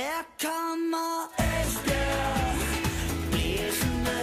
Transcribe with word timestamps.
Her 0.00 0.22
kommer 0.42 1.12
Esbjerg 1.38 2.56
blæsende, 3.30 4.20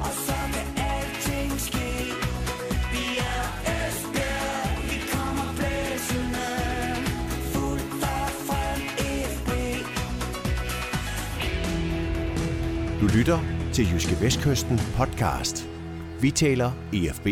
og 0.00 0.12
så 0.26 0.38
kan 0.54 0.68
alting 0.90 1.52
ske. 1.60 1.90
Vi 2.92 3.04
er 3.32 3.42
Esbjerg, 3.74 4.82
vi 4.90 4.98
kommer 5.12 5.48
blæsende, 5.58 6.48
fuldt 7.52 8.02
og 8.14 8.28
frem 8.46 8.80
FB. 9.34 9.50
Du 13.00 13.06
lytter 13.18 13.38
til 13.72 13.84
Jyske 13.92 14.16
Vestkysten 14.20 14.80
podcast. 14.96 15.68
Vi 16.20 16.30
taler 16.30 16.72
EFB. 16.92 17.28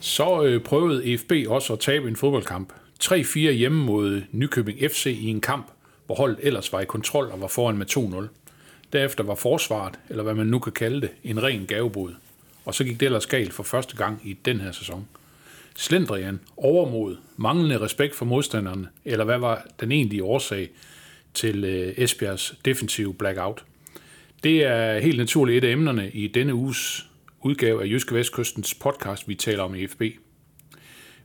Så 0.00 0.42
øh, 0.42 0.64
prøvede 0.64 1.12
EFB 1.12 1.32
også 1.48 1.72
at 1.72 1.80
tabe 1.80 2.08
en 2.08 2.16
fodboldkamp. 2.16 2.72
3-4 3.04 3.38
hjemme 3.38 3.84
mod 3.84 4.22
Nykøbing 4.32 4.78
FC 4.90 5.06
i 5.06 5.26
en 5.26 5.40
kamp, 5.40 5.70
hvor 6.06 6.14
holdet 6.14 6.38
ellers 6.42 6.72
var 6.72 6.80
i 6.80 6.84
kontrol 6.84 7.30
og 7.30 7.40
var 7.40 7.46
foran 7.46 7.78
med 7.78 7.86
2-0. 7.90 8.26
Derefter 8.92 9.24
var 9.24 9.34
forsvaret, 9.34 9.98
eller 10.08 10.22
hvad 10.22 10.34
man 10.34 10.46
nu 10.46 10.58
kan 10.58 10.72
kalde 10.72 11.00
det, 11.00 11.10
en 11.24 11.42
ren 11.42 11.66
gavebod. 11.66 12.12
Og 12.64 12.74
så 12.74 12.84
gik 12.84 13.00
det 13.00 13.06
ellers 13.06 13.26
galt 13.26 13.52
for 13.52 13.62
første 13.62 13.96
gang 13.96 14.20
i 14.24 14.32
den 14.44 14.60
her 14.60 14.72
sæson. 14.72 15.08
Slendrian, 15.76 16.40
overmod, 16.56 17.16
manglende 17.36 17.80
respekt 17.80 18.14
for 18.14 18.24
modstanderne, 18.24 18.88
eller 19.04 19.24
hvad 19.24 19.38
var 19.38 19.66
den 19.80 19.92
egentlige 19.92 20.24
årsag 20.24 20.70
til 21.34 21.64
øh, 21.64 21.94
Esbjergs 21.96 22.54
defensive 22.64 23.14
blackout? 23.14 23.64
Det 24.44 24.64
er 24.64 24.98
helt 24.98 25.18
naturligt 25.18 25.64
et 25.64 25.68
af 25.68 25.72
emnerne 25.72 26.10
i 26.10 26.26
denne 26.26 26.54
uges 26.54 27.06
udgave 27.42 27.82
af 27.82 27.86
Jyske 27.86 28.14
Vestkystens 28.14 28.74
podcast, 28.74 29.28
vi 29.28 29.34
taler 29.34 29.62
om 29.62 29.74
i 29.74 29.86
FB. 29.86 30.02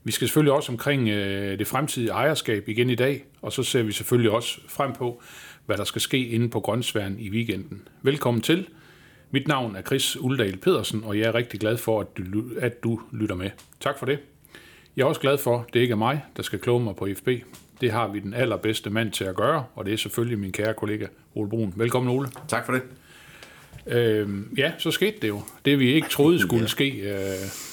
Vi 0.04 0.12
skal 0.12 0.28
selvfølgelig 0.28 0.54
også 0.54 0.72
omkring 0.72 1.10
øh, 1.10 1.60
det 1.60 1.68
fremtidige 1.68 2.12
ejerskab 2.12 2.70
igen 2.70 2.90
i 2.90 2.96
dag, 2.96 3.26
og 3.42 3.52
så 3.52 3.64
ser 3.64 3.84
vi 3.84 3.92
selvfølgelig 3.92 4.32
også 4.32 4.62
frem 4.68 4.94
på, 4.94 5.22
hvad 5.66 5.78
der 5.78 5.84
skal 5.84 6.02
ske 6.02 6.28
inde 6.28 6.50
på 6.50 6.60
Grønsværen 6.60 7.20
i 7.20 7.30
weekenden. 7.30 7.88
Velkommen 8.02 8.42
til. 8.42 8.68
Mit 9.32 9.48
navn 9.48 9.76
er 9.76 9.82
Chris 9.82 10.18
Uldal 10.18 10.58
Pedersen, 10.58 11.04
og 11.04 11.20
jeg 11.20 11.26
er 11.26 11.36
rigtig 11.36 11.60
glad 11.60 11.78
for, 11.78 12.02
at 12.02 12.08
du, 12.18 12.44
at 12.60 12.84
du 12.84 13.02
lytter 13.12 13.36
med. 13.36 13.50
Tak 13.80 14.00
for 14.00 14.06
det. 14.06 14.20
Jeg 14.96 15.04
er 15.04 15.08
også 15.08 15.22
glad 15.22 15.38
for, 15.38 15.58
at 15.60 15.74
det 15.74 15.80
ikke 15.80 15.92
er 15.92 15.96
mig, 15.96 16.24
der 16.38 16.44
skal 16.44 16.60
kloge 16.60 16.84
mig 16.84 16.96
på 16.96 17.08
FB. 17.18 17.30
Det 17.82 17.92
har 17.92 18.08
vi 18.08 18.20
den 18.20 18.34
allerbedste 18.34 18.90
mand 18.90 19.12
til 19.12 19.24
at 19.24 19.36
gøre, 19.36 19.64
og 19.76 19.86
det 19.86 19.94
er 19.94 19.98
selvfølgelig 19.98 20.40
min 20.40 20.52
kære 20.52 20.74
kollega 20.74 21.08
Ole 21.36 21.50
Brun. 21.50 21.74
Velkommen, 21.76 22.18
Ole. 22.18 22.30
Tak 22.48 22.66
for 22.66 22.74
det. 22.74 22.82
Øhm, 23.88 24.54
ja, 24.58 24.72
så 24.78 24.92
skete 24.92 25.18
det 25.22 25.28
jo. 25.28 25.42
Det 25.66 25.80
vi 25.80 25.94
ikke 25.94 26.10
troede 26.10 26.40
skulle 26.48 26.68
ske. 26.68 26.90
Øh, 26.90 27.69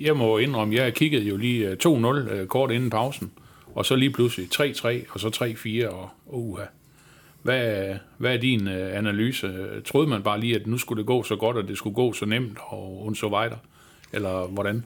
jeg 0.00 0.16
må 0.16 0.38
indrømme, 0.38 0.74
jeg 0.74 0.94
kiggede 0.94 1.24
jo 1.24 1.36
lige 1.36 1.68
øh, 1.68 1.76
2-0 1.86 2.32
øh, 2.32 2.46
kort 2.46 2.70
inden 2.70 2.90
pausen, 2.90 3.30
og 3.74 3.86
så 3.86 3.96
lige 3.96 4.10
pludselig 4.10 4.48
3-3, 4.54 4.88
og 5.10 5.20
så 5.20 5.28
3-4, 5.84 5.88
og 5.88 6.10
uha. 6.26 6.64
Hvad, 7.42 7.94
hvad 8.18 8.34
er 8.34 8.38
din 8.38 8.68
øh, 8.68 8.96
analyse? 8.96 9.66
Troede 9.84 10.08
man 10.08 10.22
bare 10.22 10.40
lige, 10.40 10.56
at 10.56 10.66
nu 10.66 10.78
skulle 10.78 10.98
det 10.98 11.06
gå 11.06 11.22
så 11.22 11.36
godt, 11.36 11.56
og 11.56 11.68
det 11.68 11.78
skulle 11.78 11.94
gå 11.94 12.12
så 12.12 12.26
nemt, 12.26 12.58
og 12.60 13.00
hun 13.04 13.14
så 13.14 13.28
videre? 13.28 13.58
Eller 14.12 14.46
hvordan? 14.46 14.84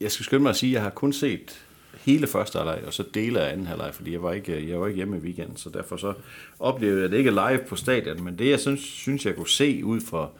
Jeg 0.00 0.12
skal 0.12 0.24
skynde 0.24 0.42
mig 0.42 0.50
at 0.50 0.56
sige, 0.56 0.70
at 0.70 0.74
jeg 0.74 0.82
har 0.82 0.90
kun 0.90 1.12
set 1.12 1.66
hele 2.06 2.26
første 2.26 2.58
halvleg, 2.58 2.82
og 2.86 2.92
så 2.92 3.04
dele 3.14 3.40
af 3.40 3.52
anden 3.52 3.66
halvleg, 3.66 3.94
fordi 3.94 4.12
jeg 4.12 4.22
var 4.22 4.32
ikke, 4.32 4.70
jeg 4.70 4.80
var 4.80 4.86
ikke 4.86 4.96
hjemme 4.96 5.16
i 5.16 5.20
weekenden, 5.20 5.56
så 5.56 5.70
derfor 5.70 5.96
så 5.96 6.12
oplevede 6.58 7.02
jeg 7.02 7.10
det 7.10 7.18
ikke 7.18 7.30
live 7.30 7.60
på 7.68 7.76
stadion, 7.76 8.24
men 8.24 8.38
det 8.38 8.50
jeg 8.50 8.60
synes, 8.60 8.80
synes 8.80 9.26
jeg 9.26 9.36
kunne 9.36 9.48
se 9.48 9.84
ud 9.84 10.00
fra, 10.00 10.30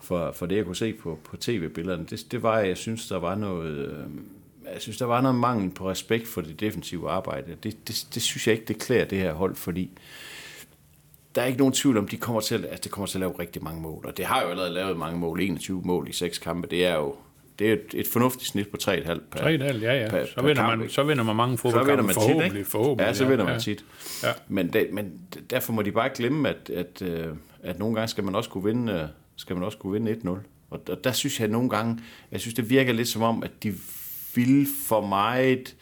for, 0.00 0.32
for 0.32 0.46
det 0.46 0.56
jeg 0.56 0.64
kunne 0.64 0.76
se 0.76 0.92
på, 0.92 1.18
på 1.24 1.36
tv-billederne, 1.36 2.06
det, 2.10 2.26
det 2.30 2.42
var, 2.42 2.52
at 2.52 2.68
jeg 2.68 2.76
synes, 2.76 3.08
der 3.08 3.18
var 3.18 3.34
noget, 3.34 3.88
øh, 3.88 4.04
jeg 4.72 4.80
synes, 4.80 4.98
der 4.98 5.06
var 5.06 5.20
noget 5.20 5.34
mangel 5.34 5.70
på 5.70 5.90
respekt 5.90 6.28
for 6.28 6.40
det 6.40 6.60
defensive 6.60 7.10
arbejde. 7.10 7.56
Det, 7.62 7.88
det, 7.88 8.06
det 8.14 8.22
synes 8.22 8.46
jeg 8.46 8.52
ikke, 8.54 8.64
det 8.64 8.78
klæder 8.78 9.04
det 9.04 9.18
her 9.18 9.32
hold, 9.32 9.54
fordi 9.54 9.90
der 11.34 11.42
er 11.42 11.46
ikke 11.46 11.58
nogen 11.58 11.74
tvivl 11.74 11.98
om, 11.98 12.08
de 12.08 12.16
kommer 12.16 12.40
til, 12.40 12.66
at 12.70 12.84
det 12.84 12.92
kommer 12.92 13.06
til 13.06 13.18
at 13.18 13.20
lave 13.20 13.38
rigtig 13.38 13.64
mange 13.64 13.80
mål, 13.82 14.06
og 14.06 14.16
det 14.16 14.24
har 14.24 14.42
jo 14.42 14.48
allerede 14.48 14.74
lavet 14.74 14.96
mange 14.96 15.18
mål, 15.18 15.40
21 15.40 15.82
mål 15.84 16.08
i 16.08 16.12
seks 16.12 16.38
kampe, 16.38 16.68
det 16.68 16.86
er 16.86 16.94
jo 16.96 17.14
det 17.60 17.68
er 17.68 17.72
et, 17.72 17.94
et 17.94 18.06
fornuftigt 18.06 18.50
snit 18.50 18.68
på 18.68 18.76
3,5 18.82 19.18
per, 19.30 19.40
3,5, 19.40 19.44
ja, 19.48 20.02
ja. 20.02 20.08
per- 20.08 20.26
så, 20.26 20.42
vinder 20.42 20.76
man, 20.76 20.88
så 20.88 21.02
vinder 21.02 21.24
man 21.24 21.36
mange 21.36 21.58
så 21.58 21.62
vinder 21.62 21.78
fodboldkampe, 21.78 22.02
man 22.02 22.14
tit, 22.14 22.22
forhåbentlig. 22.22 22.58
ikke? 22.58 22.70
forhåbentlig 22.70 23.06
ja, 23.06 23.14
så 23.14 23.24
vinder 23.24 23.44
man 23.44 23.54
ja. 23.54 23.58
tit. 23.60 23.84
Ja. 24.22 24.28
Men, 24.48 24.72
det, 24.72 24.88
men 24.92 25.20
derfor 25.50 25.72
må 25.72 25.82
de 25.82 25.92
bare 25.92 26.10
glemme, 26.14 26.48
at, 26.48 26.70
at, 26.70 27.02
øh, 27.02 27.26
at 27.62 27.78
nogle 27.78 27.94
gange 27.94 28.08
skal 28.08 28.24
man 28.24 28.34
også 28.34 28.50
kunne 28.50 28.64
vinde, 28.64 28.92
øh, 28.92 29.00
skal 29.40 29.56
man 29.56 29.64
også 29.64 29.78
kunne 29.78 29.92
vinde 29.92 30.12
1-0. 30.12 30.28
Og, 30.70 30.80
og 30.88 31.04
der 31.04 31.12
synes 31.12 31.40
jeg 31.40 31.48
nogle 31.48 31.70
gange, 31.70 31.98
jeg 32.32 32.40
synes 32.40 32.54
det 32.54 32.70
virker 32.70 32.92
lidt 32.92 33.08
som 33.08 33.22
om, 33.22 33.42
at 33.42 33.62
de 33.62 33.74
ville 34.34 34.66
for 34.86 35.06
meget, 35.06 35.76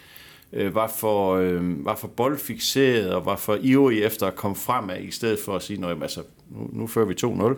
øh, 0.52 0.74
var, 0.74 0.88
for, 0.88 1.34
øh, 1.34 1.84
var 1.84 1.96
for 1.96 2.08
boldfixeret 2.08 3.14
og 3.14 3.26
var 3.26 3.36
for 3.36 3.58
ivrige 3.60 4.04
efter 4.04 4.26
at 4.26 4.36
komme 4.36 4.56
fremad, 4.56 5.00
i 5.00 5.10
stedet 5.10 5.38
for 5.38 5.56
at 5.56 5.62
sige, 5.62 5.86
at 5.86 6.02
altså, 6.02 6.22
nu, 6.50 6.70
nu 6.72 6.86
fører 6.86 7.06
vi 7.06 7.14
2-0 7.24 7.56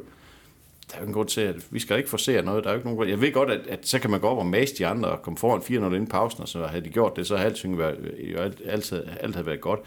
der 0.90 0.96
er 0.96 1.00
jo 1.00 1.04
ingen 1.04 1.14
grund 1.14 1.28
til, 1.28 1.40
at 1.40 1.56
vi 1.70 1.78
skal 1.78 1.96
ikke 1.96 2.10
forsere 2.10 2.42
noget. 2.42 2.64
Der 2.64 2.70
er 2.70 2.74
jo 2.74 2.78
ikke 2.78 2.86
nogen 2.86 2.96
grund. 2.96 3.10
Jeg 3.10 3.20
ved 3.20 3.32
godt, 3.32 3.50
at, 3.50 3.66
at, 3.66 3.88
så 3.88 3.98
kan 3.98 4.10
man 4.10 4.20
gå 4.20 4.28
op 4.28 4.38
og 4.38 4.46
mase 4.46 4.74
de 4.78 4.86
andre 4.86 5.08
og 5.08 5.22
komme 5.22 5.38
foran 5.38 5.60
4-0 5.60 5.72
inden 5.72 6.06
pausen, 6.06 6.42
og 6.42 6.48
så 6.48 6.66
havde 6.66 6.84
de 6.84 6.90
gjort 6.90 7.16
det, 7.16 7.26
så 7.26 7.36
havde 7.36 7.48
alting 7.48 7.78
været, 7.78 8.14
jo 8.32 8.38
alt, 8.38 8.60
alt, 8.66 8.92
alt 9.20 9.34
havde 9.34 9.46
været 9.46 9.60
godt. 9.60 9.80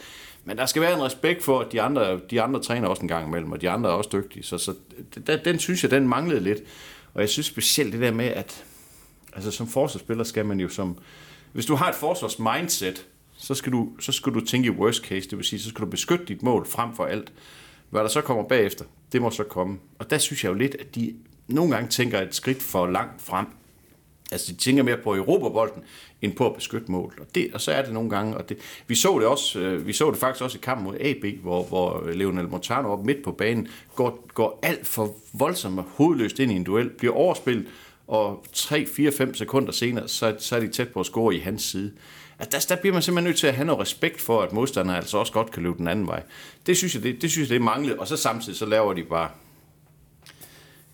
Men 0.46 0.58
der 0.58 0.66
skal 0.66 0.82
være 0.82 0.94
en 0.94 1.02
respekt 1.02 1.44
for, 1.44 1.60
at 1.60 1.72
de 1.72 1.82
andre, 1.82 2.20
de 2.30 2.42
andre 2.42 2.62
træner 2.62 2.88
også 2.88 3.02
en 3.02 3.08
gang 3.08 3.28
imellem, 3.28 3.52
og 3.52 3.62
de 3.62 3.70
andre 3.70 3.90
er 3.90 3.94
også 3.94 4.10
dygtige. 4.14 4.44
Så, 4.44 4.58
så 4.58 4.74
den, 5.28 5.40
den 5.46 5.60
synes 5.60 5.84
jeg, 5.84 5.92
den 5.92 6.08
manglede 6.08 6.40
lidt. 6.40 6.60
Og 7.14 7.22
jeg 7.22 7.30
synes 7.30 7.46
specielt 7.46 7.94
det 7.94 8.02
der 8.02 8.12
med, 8.12 8.26
at 8.26 8.66
altså, 9.34 9.52
som 9.52 9.68
forsvarsspiller 9.68 10.24
skal 10.24 10.46
man 10.46 10.60
jo 10.60 10.70
som... 10.70 10.98
Hvis 11.54 11.66
du 11.66 11.76
har 11.76 11.90
et 11.90 11.96
forsvars-mindset, 11.96 13.06
så 13.38 13.54
skal, 13.56 13.72
du, 13.72 13.90
så 14.00 14.12
skal 14.12 14.34
du 14.34 14.46
tænke 14.46 14.68
i 14.68 14.70
worst 14.70 15.06
case, 15.06 15.30
det 15.30 15.38
vil 15.38 15.46
sige, 15.46 15.60
så 15.60 15.70
skal 15.70 15.86
du 15.86 15.90
beskytte 15.90 16.26
dit 16.26 16.44
mål 16.44 16.68
frem 16.68 16.96
for 16.96 17.06
alt. 17.06 17.34
Hvad 17.90 18.02
der 18.02 18.08
så 18.08 18.22
kommer 18.22 18.44
bagefter, 18.44 18.86
det 19.12 19.22
må 19.22 19.32
så 19.32 19.44
komme. 19.44 19.80
Og 20.00 20.10
der 20.10 20.18
synes 20.18 20.44
jeg 20.44 20.50
jo 20.50 20.54
lidt, 20.54 20.76
at 20.80 20.96
de 20.96 21.16
nogle 21.48 21.76
gange 21.76 21.90
tænker 21.90 22.22
et 22.22 22.36
skridt 22.36 22.64
for 22.64 22.88
langt 22.88 23.22
frem. 23.22 23.46
Altså, 24.34 24.52
de 24.52 24.58
tænker 24.58 24.84
mere 24.84 24.98
på 24.98 25.16
Europabolden, 25.16 25.84
end 26.22 26.36
på 26.36 26.46
at 26.46 26.56
beskytte 26.56 26.92
mål. 26.92 27.14
Og, 27.20 27.26
det, 27.36 27.50
og 27.54 27.62
så 27.62 27.72
er 27.72 27.82
det 27.82 27.94
nogle 27.94 28.10
gange, 28.10 28.38
og 28.38 28.50
det, 28.50 28.58
vi 28.88 28.96
så 28.96 29.20
det 29.20 29.28
også, 29.28 29.60
øh, 29.60 29.88
vi 29.88 29.94
så 29.94 30.12
det 30.12 30.20
faktisk 30.20 30.44
også 30.44 30.58
i 30.58 30.62
kampen 30.64 30.86
mod 30.86 30.96
AB, 31.00 31.42
hvor, 31.42 31.64
hvor 31.64 32.10
Leonel 32.14 32.48
Montano 32.48 32.92
op 32.92 33.06
midt 33.06 33.24
på 33.24 33.32
banen 33.32 33.68
går, 33.96 34.28
går 34.34 34.60
alt 34.62 34.88
for 34.88 35.16
voldsomt 35.34 35.80
og 35.80 35.86
hovedløst 35.96 36.40
ind 36.40 36.52
i 36.52 36.56
en 36.56 36.64
duel, 36.64 36.90
bliver 36.90 37.14
overspillet, 37.14 37.66
og 38.08 38.46
3-4-5 38.56 39.34
sekunder 39.34 39.72
senere, 39.72 40.08
så, 40.08 40.36
så 40.40 40.56
er 40.56 40.60
de 40.60 40.68
tæt 40.68 40.90
på 40.90 41.00
at 41.00 41.06
score 41.06 41.36
i 41.36 41.40
hans 41.40 41.64
side. 41.64 41.92
Altså, 42.40 42.68
der, 42.70 42.76
der 42.76 42.82
bliver 42.82 42.94
man 42.94 43.02
simpelthen 43.02 43.30
nødt 43.30 43.38
til 43.38 43.48
at 43.48 43.54
have 43.54 43.66
noget 43.66 43.82
respekt 43.82 44.22
for, 44.22 44.42
at 44.42 44.54
modstanderne 44.54 44.98
altså 44.98 45.18
også 45.18 45.34
godt 45.34 45.52
kan 45.52 45.64
løbe 45.64 45.78
den 45.78 45.88
anden 45.88 46.08
vej. 46.08 46.24
Det 46.66 46.78
synes 46.78 46.96
jeg, 46.96 47.04
det, 47.04 47.22
det, 47.22 47.32
synes 47.32 47.50
jeg, 47.50 47.56
det 47.56 47.62
er 47.62 47.66
manglet, 47.66 47.98
og 47.98 48.08
så 48.08 48.18
samtidig 48.18 48.58
så 48.58 48.66
laver 48.66 48.94
de 48.94 49.04
bare 49.04 49.30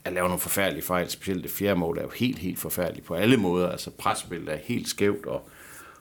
at 0.06 0.14
lave 0.14 0.28
nogle 0.28 0.40
forfærdelige 0.40 0.84
fejl, 0.84 1.10
specielt 1.10 1.44
det 1.44 1.52
fjerde 1.52 1.80
mål 1.80 1.98
er 1.98 2.02
jo 2.02 2.10
helt, 2.16 2.40
helt 2.40 2.60
forfærdeligt 2.60 3.06
på 3.06 3.14
alle 3.14 3.38
måder. 3.38 3.70
Altså 3.70 3.92
presspillet 3.92 4.54
er 4.54 4.58
helt 4.64 4.88
skævt, 4.88 5.26
og, 5.26 5.50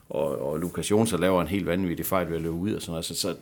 og, 0.09 0.43
og 0.49 0.59
Lukas 0.59 0.91
Jonsen 0.91 1.21
laver 1.21 1.43
en 1.43 1.49
helt 1.49 1.67
vanvittig 1.67 2.07
fejl 2.07 2.29
ved 2.29 2.37
at 2.37 2.43
løbe 2.43 2.55
ud 2.55 2.73
og 2.73 2.83
sådan 2.83 2.91
noget. 2.91 3.05
Så, 3.05 3.15
så 3.15 3.37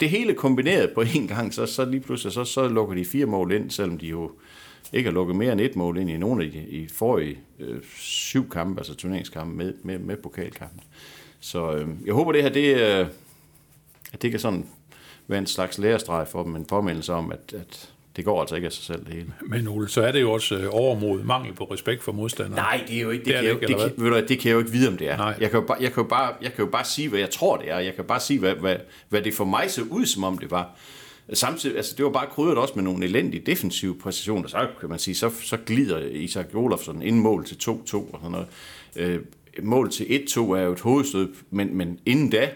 det 0.00 0.10
hele 0.10 0.34
kombineret 0.34 0.90
på 0.94 1.00
en 1.14 1.28
gang, 1.28 1.54
så, 1.54 1.66
så 1.66 1.84
lige 1.84 2.00
pludselig 2.00 2.32
så, 2.32 2.44
så 2.44 2.68
lukker 2.68 2.94
de 2.94 3.04
fire 3.04 3.26
mål 3.26 3.52
ind, 3.52 3.70
selvom 3.70 3.98
de 3.98 4.06
jo 4.06 4.30
ikke 4.92 5.08
har 5.08 5.14
lukket 5.14 5.36
mere 5.36 5.52
end 5.52 5.60
et 5.60 5.76
mål 5.76 5.98
ind 5.98 6.10
i 6.10 6.16
nogle 6.16 6.44
af 6.44 6.50
de 6.50 6.58
i 6.58 6.88
forrige 6.88 7.38
øh, 7.58 7.82
syv 7.96 8.50
kampe, 8.50 8.80
altså 8.80 8.94
turneringskampe 8.94 9.56
med, 9.56 9.74
med, 9.82 9.98
med 9.98 10.16
pokalkampen. 10.16 10.80
Så 11.40 11.72
øh, 11.72 11.88
jeg 12.04 12.14
håber 12.14 12.32
det 12.32 12.42
her, 12.42 12.50
det, 12.50 12.76
øh, 12.76 13.06
at 14.12 14.22
det 14.22 14.30
kan 14.30 14.40
sådan 14.40 14.66
være 15.26 15.38
en 15.38 15.46
slags 15.46 15.78
lærestreg 15.78 16.28
for 16.28 16.42
dem, 16.42 16.56
en 16.56 16.64
påmindelse 16.64 17.12
om, 17.12 17.32
at, 17.32 17.54
at 17.54 17.91
det 18.16 18.24
går 18.24 18.40
altså 18.40 18.54
ikke 18.54 18.66
af 18.66 18.72
sig 18.72 18.84
selv 18.84 19.04
det 19.04 19.14
hele. 19.14 19.32
Men 19.42 19.68
Ole, 19.68 19.88
så 19.88 20.02
er 20.02 20.12
det 20.12 20.20
jo 20.20 20.32
også 20.32 20.54
øh, 20.54 20.66
overmod, 20.70 21.22
mangel 21.22 21.54
på 21.54 21.64
respekt 21.64 22.02
for 22.02 22.12
modstandere. 22.12 22.56
Nej, 22.56 22.84
det 22.88 22.96
er 22.96 23.00
jo 23.00 23.10
ikke, 23.10 23.24
det, 23.24 23.34
Det 23.34 23.42
det, 23.42 23.44
kan, 23.44 23.44
jeg, 23.44 23.70
ikke, 23.70 23.84
det, 23.84 23.94
kan, 23.96 24.04
ved 24.04 24.10
du, 24.10 24.26
det 24.28 24.38
kan 24.38 24.48
jeg 24.48 24.54
jo 24.54 24.58
ikke 24.58 24.70
vide, 24.70 24.88
om 24.88 24.96
det 24.96 25.10
er. 25.10 25.16
Nej. 25.16 25.36
Jeg 25.40 25.50
kan, 25.50 25.60
jo 25.60 25.66
bare, 25.66 25.78
jeg, 25.80 25.92
kan 25.92 26.02
jo 26.02 26.08
bare, 26.08 26.34
jeg 26.42 26.52
kan 26.52 26.64
jo 26.64 26.70
bare 26.70 26.84
sige, 26.84 27.08
hvad 27.08 27.18
jeg 27.18 27.30
tror, 27.30 27.56
det 27.56 27.70
er. 27.70 27.78
Jeg 27.78 27.94
kan 27.94 28.04
bare 28.04 28.20
sige, 28.20 28.38
hvad, 28.38 28.54
hvad, 28.54 28.76
hvad 29.08 29.22
det 29.22 29.34
for 29.34 29.44
mig 29.44 29.70
så 29.70 29.82
ud, 29.90 30.06
som 30.06 30.24
om 30.24 30.38
det 30.38 30.50
var. 30.50 30.76
Samtidig, 31.32 31.76
altså 31.76 31.94
det 31.96 32.04
var 32.04 32.10
bare 32.10 32.26
krydret 32.26 32.58
også 32.58 32.74
med 32.76 32.84
nogle 32.84 33.04
elendige 33.04 33.42
defensive 33.46 33.98
præcisioner. 33.98 34.48
Så 34.48 34.68
kan 34.80 34.88
man 34.88 34.98
sige, 34.98 35.14
så, 35.14 35.30
så 35.42 35.56
glider 35.66 35.98
Isak 35.98 36.46
Olofsson 36.54 37.02
ind 37.02 37.16
mål 37.18 37.44
til 37.44 37.54
2-2 37.54 37.68
og 37.70 37.84
sådan 38.12 38.30
noget. 38.30 38.46
Øh, 38.96 39.20
mål 39.62 39.90
til 39.90 40.04
1-2 40.04 40.40
er 40.40 40.62
jo 40.62 40.72
et 40.72 40.80
hovedstød, 40.80 41.34
men, 41.50 41.76
men 41.76 41.98
inden 42.06 42.30
da 42.30 42.50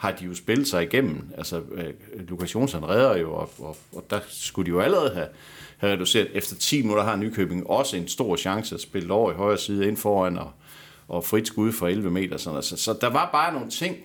har 0.00 0.12
de 0.12 0.24
jo 0.24 0.34
spillet 0.34 0.68
sig 0.68 0.82
igennem. 0.82 1.32
Altså, 1.36 1.62
øh, 1.74 1.92
Lukas 2.28 2.54
Jonsson 2.54 2.84
redder 2.84 3.16
jo, 3.16 3.34
og, 3.34 3.50
og, 3.58 3.76
og 3.92 4.04
der 4.10 4.20
skulle 4.28 4.66
de 4.66 4.70
jo 4.70 4.80
allerede 4.80 5.14
have, 5.14 5.26
have 5.78 5.92
reduceret. 5.92 6.28
Efter 6.32 6.56
10 6.56 6.82
minutter 6.82 7.04
har 7.04 7.16
Nykøbing 7.16 7.66
også 7.66 7.96
en 7.96 8.08
stor 8.08 8.36
chance 8.36 8.74
at 8.74 8.80
spille 8.80 9.12
over 9.12 9.32
i 9.32 9.34
højre 9.34 9.58
side 9.58 9.88
ind 9.88 9.96
foran, 9.96 10.38
og, 10.38 10.52
og 11.08 11.24
frit 11.24 11.46
skud 11.46 11.72
fra 11.72 11.88
11 11.88 12.10
meter. 12.10 12.36
Sådan. 12.36 12.56
Altså, 12.56 12.76
så 12.76 12.98
der 13.00 13.06
var 13.06 13.28
bare 13.32 13.52
nogle 13.52 13.70
ting, 13.70 13.96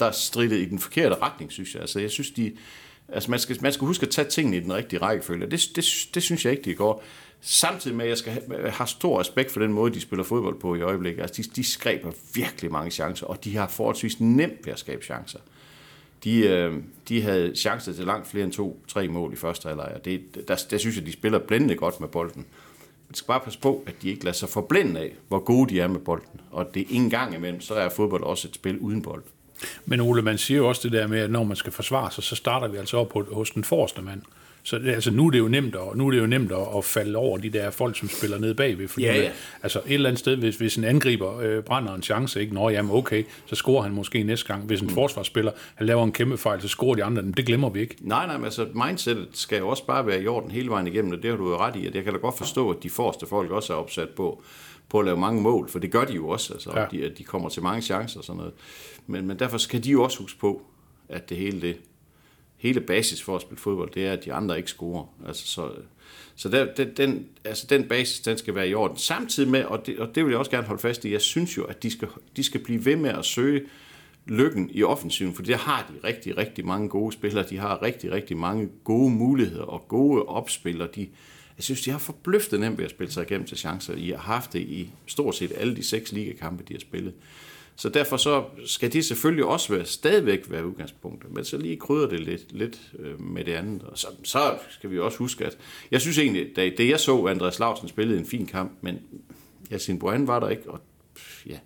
der 0.00 0.10
stridede 0.10 0.62
i 0.62 0.64
den 0.64 0.78
forkerte 0.78 1.14
retning, 1.14 1.52
synes 1.52 1.74
jeg. 1.74 1.80
Altså, 1.80 2.00
jeg 2.00 2.10
synes, 2.10 2.30
de, 2.30 2.52
Altså, 3.08 3.30
man 3.30 3.40
skal, 3.40 3.58
man 3.60 3.72
skal 3.72 3.86
huske 3.86 4.06
at 4.06 4.10
tage 4.10 4.28
tingene 4.28 4.56
i 4.56 4.60
den 4.60 4.74
rigtige 4.74 5.00
rækkefølge. 5.00 5.50
Det, 5.50 5.68
det, 5.76 5.84
det 6.14 6.22
synes 6.22 6.44
jeg 6.44 6.52
ikke, 6.52 6.70
de 6.70 6.74
går. 6.74 7.04
Samtidig 7.40 7.96
med, 7.96 8.04
at 8.04 8.08
jeg 8.08 8.18
skal 8.18 8.32
have, 8.32 8.58
øh, 8.58 8.72
har 8.72 8.84
stor 8.84 9.20
respekt 9.20 9.50
for 9.50 9.60
den 9.60 9.72
måde, 9.72 9.94
de 9.94 10.00
spiller 10.00 10.24
fodbold 10.24 10.60
på 10.60 10.74
i 10.74 10.80
øjeblikket. 10.80 11.22
Altså, 11.22 11.42
de, 11.42 11.48
de 11.56 11.64
skaber 11.64 12.12
virkelig 12.34 12.72
mange 12.72 12.90
chancer, 12.90 13.26
og 13.26 13.44
de 13.44 13.56
har 13.56 13.68
forholdsvis 13.68 14.20
nemt 14.20 14.66
ved 14.66 14.72
at 14.72 14.78
skabe 14.78 15.04
chancer. 15.04 15.38
De, 16.24 16.38
øh, 16.38 16.74
de 17.08 17.22
havde 17.22 17.56
chancer 17.56 17.92
til 17.92 18.04
langt 18.04 18.28
flere 18.28 18.44
end 18.44 18.52
to-tre 18.52 19.08
mål 19.08 19.32
i 19.32 19.36
første 19.36 19.68
halvleg, 19.68 19.92
og 19.94 20.04
det, 20.04 20.48
der, 20.48 20.64
der 20.70 20.78
synes 20.78 20.96
jeg, 20.96 21.06
de 21.06 21.12
spiller 21.12 21.38
blændende 21.38 21.74
godt 21.74 22.00
med 22.00 22.08
bolden. 22.08 22.46
Man 23.08 23.14
skal 23.14 23.26
bare 23.26 23.40
passe 23.40 23.58
på, 23.58 23.84
at 23.86 23.94
de 24.02 24.08
ikke 24.08 24.24
lader 24.24 24.36
sig 24.36 24.48
forblænde 24.48 25.00
af, 25.00 25.12
hvor 25.28 25.38
gode 25.38 25.74
de 25.74 25.80
er 25.80 25.88
med 25.88 26.00
bolden. 26.00 26.40
Og 26.50 26.74
det 26.74 26.82
er 26.82 26.86
en 26.90 27.10
gang 27.10 27.34
imellem, 27.34 27.60
så 27.60 27.74
er 27.74 27.88
fodbold 27.88 28.22
også 28.22 28.48
et 28.48 28.54
spil 28.54 28.78
uden 28.78 29.02
bold. 29.02 29.22
Men 29.84 30.00
Ole, 30.00 30.22
man 30.22 30.38
siger 30.38 30.58
jo 30.58 30.68
også 30.68 30.80
det 30.84 30.92
der 30.92 31.06
med, 31.06 31.20
at 31.20 31.30
når 31.30 31.44
man 31.44 31.56
skal 31.56 31.72
forsvare 31.72 32.10
sig, 32.10 32.24
så 32.24 32.36
starter 32.36 32.68
vi 32.68 32.76
altså 32.76 32.96
op 32.96 33.08
på, 33.08 33.26
hos 33.32 33.50
den 33.50 33.64
forreste 33.64 34.02
mand. 34.02 34.22
Så 34.66 34.76
altså, 34.76 35.10
nu 35.10 35.26
er 35.26 35.30
det 35.30 35.38
jo 35.38 35.48
nemt, 35.48 35.74
at, 35.74 35.96
nu 35.96 36.06
er 36.06 36.10
det 36.10 36.18
jo 36.18 36.26
nemt 36.26 36.52
at, 36.52 36.58
at 36.76 36.84
falde 36.84 37.16
over 37.16 37.38
de 37.38 37.50
der 37.50 37.70
folk, 37.70 37.98
som 37.98 38.08
spiller 38.08 38.38
nede 38.38 38.54
bagved. 38.54 38.88
Fordi, 38.88 39.06
Ja, 39.06 39.16
ja. 39.16 39.30
Altså 39.62 39.80
et 39.86 39.94
eller 39.94 40.08
andet 40.08 40.18
sted, 40.18 40.36
hvis, 40.36 40.56
hvis 40.56 40.76
en 40.76 40.84
angriber 40.84 41.38
øh, 41.40 41.62
brænder 41.62 41.94
en 41.94 42.02
chance, 42.02 42.40
ikke? 42.40 42.54
Nå, 42.54 42.68
jamen 42.68 42.90
okay, 42.92 43.24
så 43.46 43.54
scorer 43.54 43.82
han 43.82 43.92
måske 43.92 44.22
næste 44.22 44.46
gang. 44.46 44.64
Hvis 44.64 44.80
en 44.80 44.86
mm. 44.86 44.92
forsvarsspiller 44.94 45.52
han 45.74 45.86
laver 45.86 46.04
en 46.04 46.12
kæmpe 46.12 46.38
fejl, 46.38 46.62
så 46.62 46.68
scorer 46.68 46.94
de 46.94 47.04
andre. 47.04 47.22
Men 47.22 47.32
det 47.32 47.46
glemmer 47.46 47.70
vi 47.70 47.80
ikke. 47.80 47.96
Nej, 48.00 48.26
nej, 48.26 48.36
men 48.36 48.44
altså 48.44 48.66
mindsetet 48.74 49.28
skal 49.32 49.58
jo 49.58 49.68
også 49.68 49.86
bare 49.86 50.06
være 50.06 50.22
i 50.22 50.26
orden 50.26 50.50
hele 50.50 50.68
vejen 50.70 50.86
igennem, 50.86 51.12
og 51.12 51.22
det 51.22 51.30
har 51.30 51.36
du 51.36 51.48
jo 51.50 51.56
ret 51.56 51.76
i, 51.76 51.86
at 51.86 51.94
jeg 51.94 52.04
kan 52.04 52.12
da 52.12 52.18
godt 52.18 52.38
forstå, 52.38 52.70
at 52.70 52.76
de 52.82 52.90
forreste 52.90 53.26
folk 53.26 53.50
også 53.50 53.72
er 53.72 53.76
opsat 53.76 54.08
på, 54.08 54.42
på 54.88 54.98
at 54.98 55.04
lave 55.04 55.16
mange 55.16 55.42
mål, 55.42 55.68
for 55.68 55.78
det 55.78 55.90
gør 55.90 56.04
de 56.04 56.14
jo 56.14 56.28
også, 56.28 56.52
altså, 56.52 56.70
Ja. 56.74 56.80
ja. 56.80 56.86
de, 56.90 57.04
at 57.04 57.18
de 57.18 57.24
kommer 57.24 57.48
til 57.48 57.62
mange 57.62 57.82
chancer 57.82 58.18
og 58.18 58.24
sådan 58.24 58.36
noget. 58.38 58.52
Men, 59.06 59.26
men 59.26 59.38
derfor 59.38 59.58
skal 59.58 59.84
de 59.84 59.90
jo 59.90 60.02
også 60.02 60.18
huske 60.18 60.38
på, 60.38 60.62
at 61.08 61.28
det 61.28 61.36
hele 61.36 61.60
det, 61.60 61.76
hele 62.56 62.80
basis 62.80 63.22
for 63.22 63.36
at 63.36 63.42
spille 63.42 63.60
fodbold, 63.60 63.90
det 63.90 64.06
er, 64.06 64.12
at 64.12 64.24
de 64.24 64.32
andre 64.32 64.56
ikke 64.56 64.70
scorer. 64.70 65.04
Altså, 65.26 65.46
så 65.46 65.70
så 66.38 66.48
der, 66.48 66.74
den, 66.74 66.88
den, 66.96 67.26
altså 67.44 67.66
den 67.70 67.88
basis, 67.88 68.20
den 68.20 68.38
skal 68.38 68.54
være 68.54 68.68
i 68.68 68.74
orden. 68.74 68.96
Samtidig 68.96 69.50
med, 69.50 69.64
og 69.64 69.86
det, 69.86 69.98
og 69.98 70.14
det 70.14 70.24
vil 70.24 70.30
jeg 70.30 70.38
også 70.38 70.50
gerne 70.50 70.66
holde 70.66 70.82
fast 70.82 71.04
i, 71.04 71.12
jeg 71.12 71.20
synes 71.20 71.56
jo, 71.56 71.64
at 71.64 71.82
de 71.82 71.90
skal, 71.90 72.08
de 72.36 72.42
skal 72.42 72.60
blive 72.60 72.84
ved 72.84 72.96
med 72.96 73.10
at 73.10 73.24
søge 73.24 73.62
lykken 74.26 74.70
i 74.72 74.82
offensiven, 74.82 75.34
for 75.34 75.42
der 75.42 75.56
har 75.56 75.92
de 75.92 76.08
rigtig, 76.08 76.36
rigtig 76.36 76.66
mange 76.66 76.88
gode 76.88 77.12
spillere. 77.12 77.46
De 77.50 77.58
har 77.58 77.82
rigtig, 77.82 78.12
rigtig 78.12 78.36
mange 78.36 78.68
gode 78.84 79.10
muligheder 79.10 79.64
og 79.64 79.88
gode 79.88 80.22
opspil, 80.22 80.82
og 80.82 80.94
de, 80.94 81.08
jeg 81.56 81.64
synes, 81.64 81.82
de 81.82 81.90
har 81.90 81.98
forbløftet 81.98 82.60
nemt 82.60 82.78
ved 82.78 82.84
at 82.84 82.90
spille 82.90 83.12
sig 83.12 83.22
igennem 83.22 83.46
til 83.46 83.56
chancer. 83.56 83.94
I 83.94 84.10
har 84.10 84.16
haft 84.16 84.52
det 84.52 84.60
i 84.60 84.90
stort 85.06 85.34
set 85.34 85.52
alle 85.56 85.76
de 85.76 85.82
seks 85.82 86.12
ligakampe, 86.12 86.64
de 86.68 86.74
har 86.74 86.80
spillet. 86.80 87.14
Så 87.76 87.88
derfor 87.88 88.16
så 88.16 88.44
skal 88.66 88.92
de 88.92 89.02
selvfølgelig 89.02 89.44
også 89.44 89.74
være, 89.74 89.84
stadigvæk 89.84 90.50
være 90.50 90.66
udgangspunktet, 90.66 91.34
men 91.34 91.44
så 91.44 91.56
lige 91.56 91.76
krydder 91.76 92.08
det 92.08 92.20
lidt, 92.20 92.52
lidt 92.52 92.92
øh, 92.98 93.20
med 93.20 93.44
det 93.44 93.52
andet. 93.52 93.82
Og 93.82 93.98
så, 93.98 94.06
så 94.24 94.58
skal 94.70 94.90
vi 94.90 94.98
også 94.98 95.18
huske, 95.18 95.44
at 95.44 95.58
jeg 95.90 96.00
synes 96.00 96.18
egentlig, 96.18 96.56
da 96.56 96.70
det 96.78 96.88
jeg 96.88 97.00
så, 97.00 97.26
Andreas 97.26 97.58
Lausen 97.58 97.88
spillede 97.88 98.18
en 98.18 98.26
fin 98.26 98.46
kamp, 98.46 98.72
men 98.80 99.00
Yasin 99.72 99.98
Bohan 99.98 100.26
var 100.26 100.40
der 100.40 100.48
ikke, 100.48 100.70
og 100.70 100.80
ja, 101.46 101.58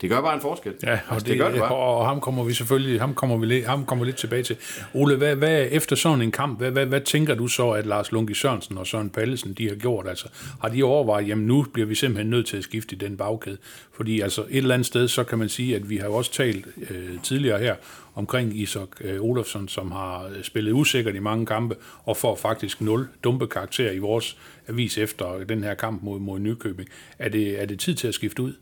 det 0.00 0.10
gør 0.10 0.20
bare 0.20 0.34
en 0.34 0.40
forskel. 0.40 0.72
Ja, 0.82 0.92
og, 0.92 0.98
altså, 1.14 1.18
det, 1.18 1.26
det 1.26 1.38
gør 1.38 1.50
det 1.50 1.58
bare. 1.60 1.74
og, 1.74 2.06
ham 2.06 2.20
kommer 2.20 2.44
vi 2.44 2.52
selvfølgelig 2.54 3.00
ham 3.00 3.14
kommer 3.14 3.36
vi, 3.36 3.46
lidt- 3.46 3.66
ham 3.66 3.86
kommer 3.86 4.04
vi 4.04 4.08
lidt 4.08 4.16
tilbage 4.16 4.42
til. 4.42 4.56
Ole, 4.94 5.16
hvad, 5.16 5.36
hvad, 5.36 5.66
efter 5.70 5.96
sådan 5.96 6.22
en 6.22 6.30
kamp, 6.30 6.58
hvad, 6.58 6.70
hvad, 6.70 6.86
hvad 6.86 7.00
tænker 7.00 7.34
du 7.34 7.46
så, 7.48 7.70
at 7.70 7.86
Lars 7.86 8.12
Lunke 8.12 8.34
Sørensen 8.34 8.78
og 8.78 8.86
Søren 8.86 9.10
Pallesen, 9.10 9.52
de 9.52 9.68
har 9.68 9.74
gjort? 9.76 10.08
Altså, 10.08 10.28
har 10.60 10.68
de 10.68 10.82
overvejet, 10.82 11.28
jamen 11.28 11.46
nu 11.46 11.66
bliver 11.72 11.86
vi 11.86 11.94
simpelthen 11.94 12.30
nødt 12.30 12.46
til 12.46 12.56
at 12.56 12.64
skifte 12.64 12.94
i 12.94 12.98
den 12.98 13.16
bagkæde? 13.16 13.56
Fordi 13.96 14.20
altså, 14.20 14.44
et 14.50 14.56
eller 14.56 14.74
andet 14.74 14.86
sted, 14.86 15.08
så 15.08 15.24
kan 15.24 15.38
man 15.38 15.48
sige, 15.48 15.76
at 15.76 15.90
vi 15.90 15.96
har 15.96 16.06
jo 16.06 16.14
også 16.14 16.32
talt 16.32 16.66
øh, 16.90 17.08
tidligere 17.22 17.58
her 17.58 17.74
omkring 18.14 18.60
Isak 18.60 18.88
øh, 19.00 19.20
Olofsson, 19.20 19.68
som 19.68 19.92
har 19.92 20.24
øh, 20.24 20.42
spillet 20.42 20.72
usikkert 20.72 21.14
i 21.14 21.18
mange 21.18 21.46
kampe, 21.46 21.76
og 22.04 22.16
får 22.16 22.36
faktisk 22.36 22.80
0 22.80 23.08
dumpe 23.24 23.46
karakterer 23.46 23.92
i 23.92 23.98
vores 23.98 24.36
avis 24.68 24.98
efter 24.98 25.44
den 25.48 25.64
her 25.64 25.74
kamp 25.74 26.02
mod, 26.02 26.20
mod 26.20 26.38
Nykøbing. 26.38 26.88
Er 27.18 27.28
det, 27.28 27.62
er 27.62 27.66
det 27.66 27.78
tid 27.80 27.94
til 27.94 28.08
at 28.08 28.14
skifte 28.14 28.42
ud? 28.42 28.52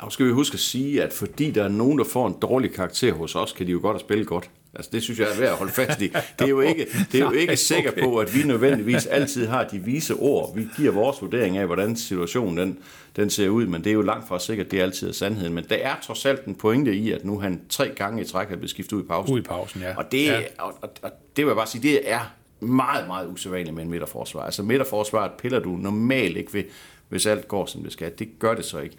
Og 0.00 0.12
skal 0.12 0.26
vi 0.26 0.32
huske 0.32 0.54
at 0.54 0.60
sige, 0.60 1.02
at 1.02 1.12
fordi 1.12 1.50
der 1.50 1.64
er 1.64 1.68
nogen, 1.68 1.98
der 1.98 2.04
får 2.04 2.26
en 2.26 2.36
dårlig 2.42 2.72
karakter 2.72 3.12
hos 3.12 3.34
os, 3.34 3.52
kan 3.52 3.66
de 3.66 3.72
jo 3.72 3.78
godt 3.82 3.94
at 3.94 4.00
spille 4.00 4.24
godt. 4.24 4.50
Altså 4.74 4.90
det 4.92 5.02
synes 5.02 5.18
jeg 5.18 5.28
er 5.34 5.38
værd 5.38 5.48
at 5.48 5.56
holde 5.56 5.72
fast 5.72 6.02
i. 6.02 6.08
Det 6.08 6.44
er 6.44 6.48
jo 6.48 6.60
ikke, 6.60 6.86
det 7.12 7.20
er 7.20 7.24
jo 7.24 7.30
ikke 7.40 7.52
okay. 7.88 8.02
på, 8.02 8.18
at 8.18 8.34
vi 8.34 8.42
nødvendigvis 8.42 9.06
altid 9.06 9.46
har 9.46 9.64
de 9.64 9.78
vise 9.78 10.14
ord. 10.14 10.54
Vi 10.54 10.68
giver 10.76 10.92
vores 10.92 11.22
vurdering 11.22 11.56
af, 11.58 11.66
hvordan 11.66 11.96
situationen 11.96 12.56
den, 12.56 12.78
den 13.16 13.30
ser 13.30 13.48
ud, 13.48 13.66
men 13.66 13.84
det 13.84 13.90
er 13.90 13.94
jo 13.94 14.02
langt 14.02 14.28
fra 14.28 14.38
sikkert, 14.38 14.66
at 14.66 14.70
det 14.70 14.80
altid 14.80 15.08
er 15.08 15.12
sandheden. 15.12 15.54
Men 15.54 15.64
der 15.68 15.76
er 15.76 15.94
trods 16.02 16.26
alt 16.26 16.44
en 16.44 16.54
pointe 16.54 16.94
i, 16.94 17.12
at 17.12 17.24
nu 17.24 17.38
han 17.38 17.60
tre 17.68 17.88
gange 17.88 18.22
i 18.22 18.24
træk 18.24 18.50
er 18.50 18.56
blevet 18.56 18.70
skiftet 18.70 18.92
ud 18.92 19.02
i 19.02 19.06
pausen. 19.06 19.34
Ud 19.34 19.38
i 19.38 19.42
pausen, 19.42 19.80
ja. 19.80 19.96
Og 19.96 20.12
det, 20.12 20.26
ja. 20.26 20.40
og, 20.58 20.74
og, 20.82 20.90
og 21.02 21.10
det 21.36 21.44
vil 21.44 21.50
jeg 21.50 21.56
bare 21.56 21.66
sige, 21.66 21.82
det 21.82 22.10
er 22.10 22.34
meget, 22.60 23.06
meget 23.06 23.28
usædvanligt 23.28 23.74
med 23.74 23.82
en 23.82 23.90
midterforsvar. 23.90 24.42
Altså 24.42 24.62
midterforsvaret 24.62 25.32
piller 25.32 25.58
du 25.58 25.70
normalt 25.70 26.36
ikke 26.36 26.54
ved, 26.54 26.64
hvis 27.08 27.26
alt 27.26 27.48
går, 27.48 27.66
som 27.66 27.82
det 27.82 27.92
skal. 27.92 28.12
Det 28.18 28.28
gør 28.38 28.54
det 28.54 28.64
så 28.64 28.78
ikke. 28.78 28.96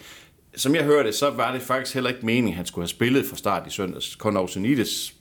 Som 0.55 0.75
jeg 0.75 0.83
hørte, 0.83 1.13
så 1.13 1.29
var 1.29 1.53
det 1.53 1.61
faktisk 1.61 1.93
heller 1.93 2.09
ikke 2.09 2.25
meningen, 2.25 2.49
at 2.49 2.55
han 2.55 2.65
skulle 2.65 2.83
have 2.83 2.89
spillet 2.89 3.25
fra 3.25 3.35
start 3.35 3.67
i 3.67 3.69
søndags. 3.69 4.15
Konausenidis 4.15 5.13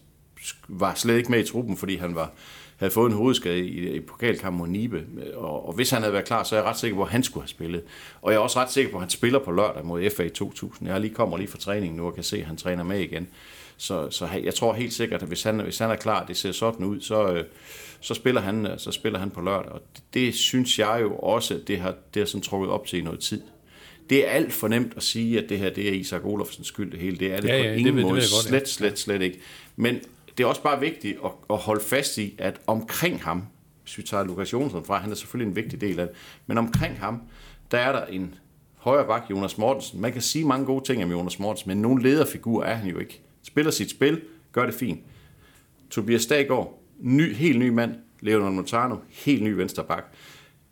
var 0.69 0.95
slet 0.95 1.17
ikke 1.17 1.31
med 1.31 1.41
i 1.41 1.47
truppen, 1.47 1.77
fordi 1.77 1.97
han 1.97 2.15
var, 2.15 2.33
havde 2.77 2.93
fået 2.93 3.11
en 3.11 3.17
hovedskade 3.17 3.59
i, 3.59 3.95
i 3.95 4.01
pokalkampen 4.01 4.59
mod 4.59 4.69
Nibe. 4.69 5.05
Og, 5.35 5.69
og 5.69 5.73
hvis 5.73 5.91
han 5.91 6.03
havde 6.03 6.13
været 6.13 6.25
klar, 6.25 6.43
så 6.43 6.57
er 6.57 6.61
jeg 6.61 6.69
ret 6.69 6.79
sikker 6.79 6.97
på, 6.97 7.03
at 7.03 7.09
han 7.11 7.23
skulle 7.23 7.43
have 7.43 7.49
spillet. 7.49 7.83
Og 8.23 8.33
jeg 8.33 8.39
er 8.39 8.43
også 8.43 8.61
ret 8.61 8.71
sikker 8.71 8.91
på, 8.91 8.97
at 8.97 9.03
han 9.03 9.11
spiller 9.11 9.39
på 9.39 9.53
lørdag 9.53 9.85
mod 9.85 10.11
FA 10.17 10.29
2000. 10.29 10.89
Jeg 10.89 11.01
lige 11.01 11.15
kommer 11.15 11.37
lige 11.37 11.49
fra 11.49 11.59
træningen 11.59 11.97
nu 11.97 12.07
og 12.07 12.15
kan 12.15 12.25
se, 12.25 12.39
at 12.39 12.47
han 12.47 12.57
træner 12.57 12.85
med 12.85 13.01
igen. 13.01 13.29
Så, 13.77 14.11
så 14.11 14.29
jeg 14.45 14.55
tror 14.55 14.73
helt 14.73 14.93
sikkert, 14.93 15.23
at 15.23 15.29
hvis 15.29 15.43
han, 15.43 15.61
hvis 15.61 15.79
han 15.79 15.91
er 15.91 15.97
klar, 15.97 16.27
det 16.27 16.37
ser 16.37 16.53
sådan 16.53 16.87
ud, 16.87 17.01
så, 17.01 17.33
øh, 17.33 17.45
så, 18.01 18.15
spiller 18.15 18.41
han, 18.41 18.67
øh, 18.67 18.79
så 18.79 18.93
spiller 18.93 19.19
han 19.19 19.31
på 19.31 19.41
lørdag. 19.41 19.73
Og 19.73 19.81
det, 19.97 20.03
det 20.15 20.35
synes 20.35 20.79
jeg 20.79 20.99
jo 21.03 21.17
også, 21.17 21.61
det 21.67 21.81
har, 21.81 21.95
det 22.15 22.21
har 22.21 22.27
sådan 22.27 22.43
trukket 22.43 22.71
op 22.71 22.87
til 22.87 22.99
i 22.99 23.03
noget 23.03 23.21
tid. 23.21 23.43
Det 24.11 24.27
er 24.27 24.31
alt 24.31 24.53
for 24.53 24.69
nemt 24.69 24.93
at 24.97 25.03
sige, 25.03 25.43
at 25.43 25.49
det 25.49 25.59
her 25.59 25.71
det 25.71 25.89
er 25.89 25.93
Isak 25.93 26.25
Olofsens 26.25 26.67
skyld 26.67 26.91
det 26.91 27.01
hele. 27.01 27.17
Det 27.17 27.33
er 27.33 27.41
det 27.41 27.49
Ja, 27.49 27.59
på 27.59 27.65
ja, 27.65 27.71
det 27.73 27.79
ingen 27.79 27.95
ved- 27.97 28.03
det 28.03 28.11
måde. 28.11 28.21
jeg 28.21 28.29
godt, 28.37 28.45
ja. 28.45 28.49
slet, 28.51 28.69
slet, 28.69 28.99
slet 28.99 29.23
ikke. 29.23 29.39
Men 29.77 29.99
det 30.39 30.45
er 30.45 30.49
også 30.49 30.63
bare 30.63 30.81
vigtigt 30.81 31.19
at, 31.25 31.31
at 31.51 31.57
holde 31.57 31.85
fast 31.85 32.19
i, 32.19 32.35
at 32.39 32.61
omkring 32.67 33.23
ham, 33.23 33.43
hvis 33.83 33.99
vi 33.99 34.03
tager 34.03 34.25
Lukas 34.25 34.53
Jonsson 34.53 34.85
fra, 34.85 34.99
han 34.99 35.11
er 35.11 35.15
selvfølgelig 35.15 35.51
en 35.51 35.57
vigtig 35.57 35.81
del 35.81 36.01
af 36.01 36.07
det, 36.07 36.17
men 36.47 36.59
omkring 36.59 36.99
ham, 36.99 37.23
der 37.71 37.79
er 37.79 37.93
der 37.93 38.05
en 38.07 38.35
højre 38.77 39.07
bak, 39.07 39.23
Jonas 39.31 39.59
Mortensen. 39.59 40.01
Man 40.01 40.13
kan 40.13 40.23
sige 40.23 40.45
mange 40.45 40.67
gode 40.67 40.85
ting 40.85 41.05
om 41.05 41.11
Jonas 41.11 41.39
Mortensen, 41.39 41.69
men 41.69 41.83
nogen 41.83 42.03
lederfigur 42.03 42.65
er 42.65 42.75
han 42.75 42.89
jo 42.91 42.99
ikke. 42.99 43.21
Spiller 43.43 43.71
sit 43.73 43.91
spil, 43.91 44.21
gør 44.53 44.67
det 44.67 44.75
fint. 44.75 45.01
Tobias 45.91 46.27
Daggaard, 46.27 46.83
ny, 47.01 47.35
helt 47.35 47.59
ny 47.59 47.69
mand. 47.69 47.95
Leonardo 48.21 48.51
Montano, 48.53 48.97
helt 49.11 49.43
ny 49.43 49.49
venstre 49.49 49.85
bak. 49.85 50.15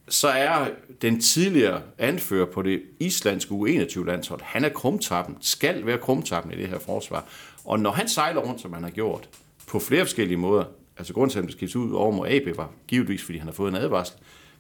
Så 0.09 0.29
er 0.29 0.69
den 1.03 1.21
tidligere 1.21 1.83
anfører 1.99 2.47
på 2.47 2.63
det 2.63 2.83
islandske 3.01 3.55
U21-landshold, 3.55 4.41
han 4.43 4.65
er 4.65 4.69
krumtappen, 4.69 5.37
skal 5.41 5.87
være 5.87 5.99
krumtappen 5.99 6.53
i 6.53 6.57
det 6.57 6.69
her 6.69 6.79
forsvar. 6.79 7.25
Og 7.65 7.81
når 7.81 7.91
han 7.91 8.09
sejler 8.09 8.41
rundt, 8.41 8.61
som 8.61 8.73
han 8.73 8.83
har 8.83 8.91
gjort, 8.91 9.29
på 9.67 9.79
flere 9.79 10.05
forskellige 10.05 10.37
måder, 10.37 10.65
altså 10.97 11.15
grunden 11.15 11.31
til, 11.31 11.39
at 11.39 11.43
han 11.43 11.47
blev 11.47 11.57
skiftet 11.57 11.81
ud 11.81 11.93
over 11.93 12.13
mod 12.13 12.29
AB, 12.29 12.57
var 12.57 12.71
givetvis, 12.89 13.23
fordi 13.23 13.39
han 13.39 13.47
har 13.47 13.55
fået 13.55 13.71
en 13.71 13.77
advarsel. 13.77 14.17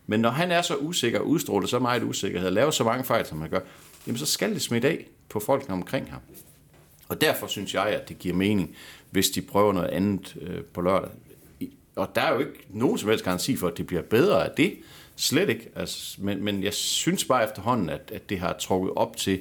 Men 0.06 0.20
når 0.20 0.30
han 0.30 0.50
er 0.50 0.62
så 0.62 0.76
usikker, 0.76 1.20
udstråler 1.20 1.66
så 1.66 1.78
meget 1.78 2.02
usikkerhed, 2.02 2.50
laver 2.50 2.70
så 2.70 2.84
mange 2.84 3.04
fejl, 3.04 3.26
som 3.26 3.40
han 3.40 3.50
gør, 3.50 3.60
jamen 4.06 4.18
så 4.18 4.26
skal 4.26 4.54
det 4.54 4.62
smitte 4.62 4.88
af 4.88 5.06
på 5.28 5.40
folkene 5.40 5.74
omkring 5.74 6.10
ham. 6.10 6.20
Og 7.08 7.20
derfor 7.20 7.46
synes 7.46 7.74
jeg, 7.74 7.86
at 7.86 8.08
det 8.08 8.18
giver 8.18 8.34
mening, 8.34 8.76
hvis 9.10 9.30
de 9.30 9.42
prøver 9.42 9.72
noget 9.72 9.88
andet 9.88 10.36
øh, 10.40 10.62
på 10.62 10.80
lørdag. 10.80 11.10
Og 11.96 12.08
der 12.14 12.20
er 12.20 12.32
jo 12.32 12.38
ikke 12.38 12.66
nogen 12.68 12.98
som 12.98 13.08
helst 13.08 13.24
garanti 13.24 13.56
for, 13.56 13.68
at 13.68 13.76
det 13.76 13.86
bliver 13.86 14.02
bedre 14.02 14.44
af 14.44 14.50
det. 14.56 14.78
Slet 15.18 15.48
ikke. 15.48 15.68
Altså, 15.76 16.22
men, 16.22 16.44
men 16.44 16.62
jeg 16.62 16.74
synes 16.74 17.24
bare 17.24 17.44
efterhånden, 17.44 17.88
at, 17.90 18.10
at 18.14 18.30
det 18.30 18.38
har 18.38 18.56
trukket 18.60 18.92
op 18.96 19.16
til 19.16 19.40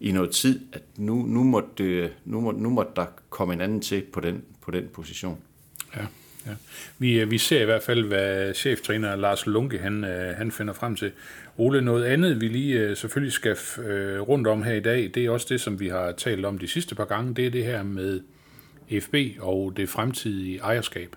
i 0.00 0.12
noget 0.12 0.30
tid, 0.30 0.60
at 0.72 0.82
nu, 0.96 1.14
nu, 1.14 1.44
måtte, 1.44 2.10
nu, 2.24 2.40
må, 2.40 2.50
nu 2.50 2.70
måtte 2.70 2.92
der 2.96 3.06
komme 3.30 3.54
en 3.54 3.60
anden 3.60 3.80
til 3.80 4.02
på 4.12 4.20
den, 4.20 4.44
på 4.60 4.70
den 4.70 4.88
position. 4.94 5.38
Ja, 5.96 6.02
ja. 6.46 6.52
Vi, 6.98 7.20
øh, 7.20 7.30
vi 7.30 7.38
ser 7.38 7.62
i 7.62 7.64
hvert 7.64 7.82
fald, 7.82 8.04
hvad 8.04 8.54
cheftræner 8.54 9.16
Lars 9.16 9.46
Lunke 9.46 9.78
han, 9.78 10.04
øh, 10.04 10.36
han 10.36 10.52
finder 10.52 10.74
frem 10.74 10.96
til. 10.96 11.12
Ole, 11.56 11.82
noget 11.82 12.04
andet, 12.04 12.40
vi 12.40 12.48
lige 12.48 12.78
øh, 12.78 12.96
selvfølgelig 12.96 13.32
skal 13.32 13.56
rundt 14.20 14.46
om 14.46 14.62
her 14.62 14.74
i 14.74 14.80
dag, 14.80 15.10
det 15.14 15.24
er 15.24 15.30
også 15.30 15.46
det, 15.50 15.60
som 15.60 15.80
vi 15.80 15.88
har 15.88 16.12
talt 16.12 16.44
om 16.44 16.58
de 16.58 16.68
sidste 16.68 16.94
par 16.94 17.04
gange, 17.04 17.34
det 17.34 17.46
er 17.46 17.50
det 17.50 17.64
her 17.64 17.82
med 17.82 18.20
FB 19.00 19.14
og 19.40 19.72
det 19.76 19.88
fremtidige 19.88 20.58
ejerskab. 20.58 21.16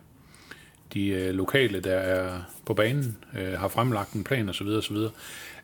De 0.95 1.07
øh, 1.07 1.33
lokale, 1.33 1.79
der 1.79 1.95
er 1.95 2.41
på 2.65 2.73
banen, 2.73 3.17
øh, 3.39 3.53
har 3.53 3.67
fremlagt 3.67 4.13
en 4.13 4.23
plan 4.23 4.49
osv. 4.49 4.67
osv. 4.67 4.97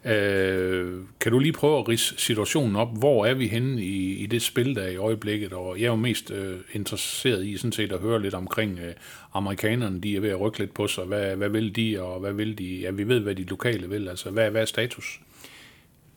Øh, 0.06 0.98
kan 1.20 1.32
du 1.32 1.40
lige 1.40 1.54
prøve 1.54 1.80
at 1.80 1.88
rise 1.88 2.16
situationen 2.18 2.76
op? 2.76 2.98
Hvor 2.98 3.26
er 3.26 3.34
vi 3.34 3.48
henne 3.48 3.82
i, 3.82 4.16
i 4.16 4.26
det 4.26 4.42
spil, 4.42 4.76
der 4.76 4.82
er 4.82 4.90
i 4.90 4.96
øjeblikket? 4.96 5.54
Og 5.54 5.80
jeg 5.80 5.86
er 5.86 5.90
jo 5.90 5.96
mest 5.96 6.32
øh, 6.32 6.60
interesseret 6.74 7.46
i 7.46 7.58
sådan 7.58 7.72
set 7.72 7.92
at 7.92 8.00
høre 8.00 8.22
lidt 8.22 8.34
omkring 8.34 8.80
øh, 8.80 8.94
amerikanerne. 9.34 10.02
De 10.02 10.16
er 10.16 10.20
ved 10.20 10.30
at 10.30 10.40
rykke 10.40 10.60
lidt 10.60 10.74
på 10.74 10.88
sig. 10.88 11.04
Hvad, 11.04 11.36
hvad 11.36 11.50
vil 11.50 11.76
de, 11.76 12.02
og 12.02 12.20
hvad 12.20 12.34
vil 12.34 12.58
de? 12.58 12.80
Ja, 12.80 12.92
vi 12.92 13.08
ved, 13.08 13.20
hvad 13.20 13.36
de 13.36 13.44
lokale 13.44 13.90
vil. 13.90 14.08
Altså, 14.08 14.30
hvad, 14.30 14.52
hvad 14.52 14.62
er 14.62 14.66
status? 14.66 15.22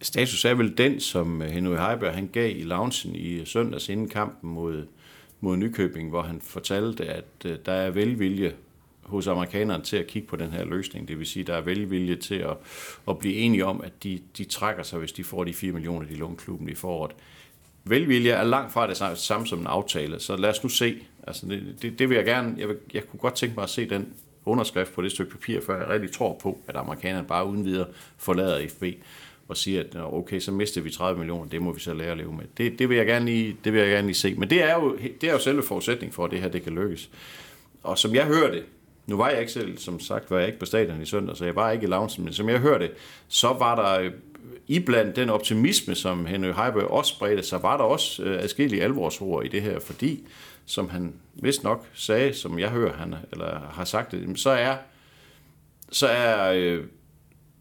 Status 0.00 0.44
er 0.44 0.54
vel 0.54 0.78
den, 0.78 1.00
som 1.00 1.42
øh, 1.42 1.49
Henry 1.49 1.76
Heiberg 1.76 2.14
han 2.14 2.28
gav 2.33 2.56
i 2.56 2.62
loungen 2.62 3.14
i 3.14 3.44
søndags 3.44 3.88
inden 3.88 4.09
kampen 4.09 4.50
mod, 4.50 4.87
mod 5.40 5.56
Nykøbing, 5.56 6.11
hvor 6.11 6.23
han 6.23 6.40
fortalte, 6.40 7.04
at 7.04 7.25
øh, 7.44 7.56
der 7.66 7.73
er 7.73 7.90
velvilje 7.90 8.52
hos 9.04 9.26
amerikanerne 9.26 9.84
til 9.84 9.96
at 9.96 10.06
kigge 10.06 10.28
på 10.28 10.37
den 10.37 10.50
her 10.50 10.64
løsning. 10.64 11.08
Det 11.08 11.18
vil 11.18 11.26
sige, 11.26 11.44
der 11.44 11.54
er 11.54 11.61
velvilje 11.61 12.16
til 12.16 12.34
at, 12.34 12.56
at 13.08 13.18
blive 13.18 13.34
enige 13.34 13.66
om, 13.66 13.80
at 13.84 13.92
de, 14.02 14.20
de 14.38 14.44
trækker 14.44 14.82
sig, 14.82 14.99
hvis 14.99 15.12
de 15.12 15.25
får 15.25 15.44
de 15.44 15.54
4 15.54 15.73
millioner, 15.73 16.06
de 16.06 16.14
låner 16.14 16.37
klubben 16.37 16.68
i 16.68 16.75
foråret. 16.75 17.12
Velvilje 17.84 18.30
er 18.30 18.44
langt 18.44 18.73
fra 18.73 18.88
det 18.88 19.18
samme 19.18 19.46
som 19.46 19.58
en 19.58 19.66
aftale, 19.66 20.20
så 20.20 20.37
lad 20.37 20.50
os 20.50 20.62
nu 20.62 20.68
se. 20.68 20.96
Altså 21.26 21.46
det, 21.46 21.76
det, 21.82 21.99
det 21.99 22.08
vil 22.08 22.14
jeg 22.14 22.25
gerne, 22.25 22.54
jeg, 22.58 22.68
vil, 22.68 22.76
jeg 22.94 23.08
kunne 23.08 23.20
godt 23.20 23.34
tænke 23.34 23.54
mig 23.54 23.62
at 23.62 23.70
se 23.70 23.88
den 23.88 24.08
underskrift 24.44 24.94
på 24.94 25.02
det 25.02 25.11
stykke 25.11 25.32
papir, 25.32 25.61
før 25.66 25.78
jeg 25.78 25.88
rigtig 25.88 26.12
tror 26.12 26.38
på, 26.42 26.58
at 26.68 26.76
amerikanerne 26.76 27.26
bare 27.26 27.46
uden 27.46 27.64
videre 27.64 27.87
forlader 28.18 28.68
FB 28.68 28.84
og 29.49 29.56
siger, 29.56 29.80
at 29.80 29.96
okay, 29.96 30.40
så 30.40 30.52
mister 30.52 30.80
vi 30.80 30.90
30 30.90 31.18
millioner, 31.18 31.49
det 31.49 31.62
må 31.62 31.73
vi 31.73 31.80
så 31.80 31.94
lære 31.94 32.11
at 32.11 32.16
leve 32.16 32.32
med. 32.32 32.44
Det, 32.56 32.78
det, 32.78 32.88
vil, 32.88 32.96
jeg 32.96 33.06
gerne 33.06 33.25
lige, 33.25 33.56
det 33.64 33.73
vil 33.73 33.80
jeg 33.80 33.90
gerne 33.90 34.06
lige 34.06 34.14
se. 34.14 34.34
Men 34.34 34.50
det 34.50 34.62
er, 34.62 34.75
jo, 34.75 34.96
det 35.20 35.28
er 35.28 35.32
jo 35.32 35.38
selve 35.38 35.62
forudsætning 35.62 36.14
for, 36.14 36.25
at 36.25 36.30
det 36.30 36.40
her 36.40 36.49
det 36.49 36.62
kan 36.62 36.73
lykkes. 36.73 37.11
Og 37.82 37.99
som 37.99 38.14
jeg 38.14 38.25
hører 38.26 38.50
det, 38.50 38.64
nu 39.06 39.16
var 39.16 39.30
jeg 39.30 39.40
ikke 39.40 39.52
selv, 39.52 39.78
som 39.78 40.00
sagt, 40.00 40.30
var 40.30 40.38
jeg 40.38 40.46
ikke 40.46 40.58
på 40.58 40.66
stadion 40.66 41.02
i 41.02 41.06
søndag, 41.06 41.37
så 41.37 41.44
jeg 41.44 41.56
var 41.56 41.70
ikke 41.70 41.84
i 41.84 41.88
loungen, 41.88 42.25
men 42.25 42.32
som 42.32 42.49
jeg 42.49 42.58
hørte, 42.58 42.90
så 43.28 43.49
var 43.49 43.75
der 43.75 44.00
øh, 44.00 44.12
iblandt 44.66 45.16
den 45.16 45.30
optimisme, 45.30 45.94
som 45.94 46.26
Henry 46.26 46.52
Heiberg 46.52 46.90
også 46.90 47.14
spredte, 47.14 47.42
så 47.42 47.58
var 47.58 47.76
der 47.76 47.84
også 47.84 48.23
øh, 48.23 48.42
adskillige 48.42 48.82
alvorsord 48.82 49.44
i 49.44 49.49
det 49.49 49.62
her, 49.62 49.80
fordi, 49.80 50.26
som 50.66 50.88
han 50.88 51.14
vist 51.34 51.64
nok 51.64 51.87
sagde, 51.94 52.32
som 52.32 52.58
jeg 52.58 52.70
hører, 52.70 52.92
han 52.92 53.14
eller 53.32 53.61
har 53.73 53.84
sagt 53.84 54.12
det, 54.12 54.38
så 54.40 54.50
er, 54.50 54.76
så 55.90 56.06
er, 56.06 56.52
øh, 56.52 56.84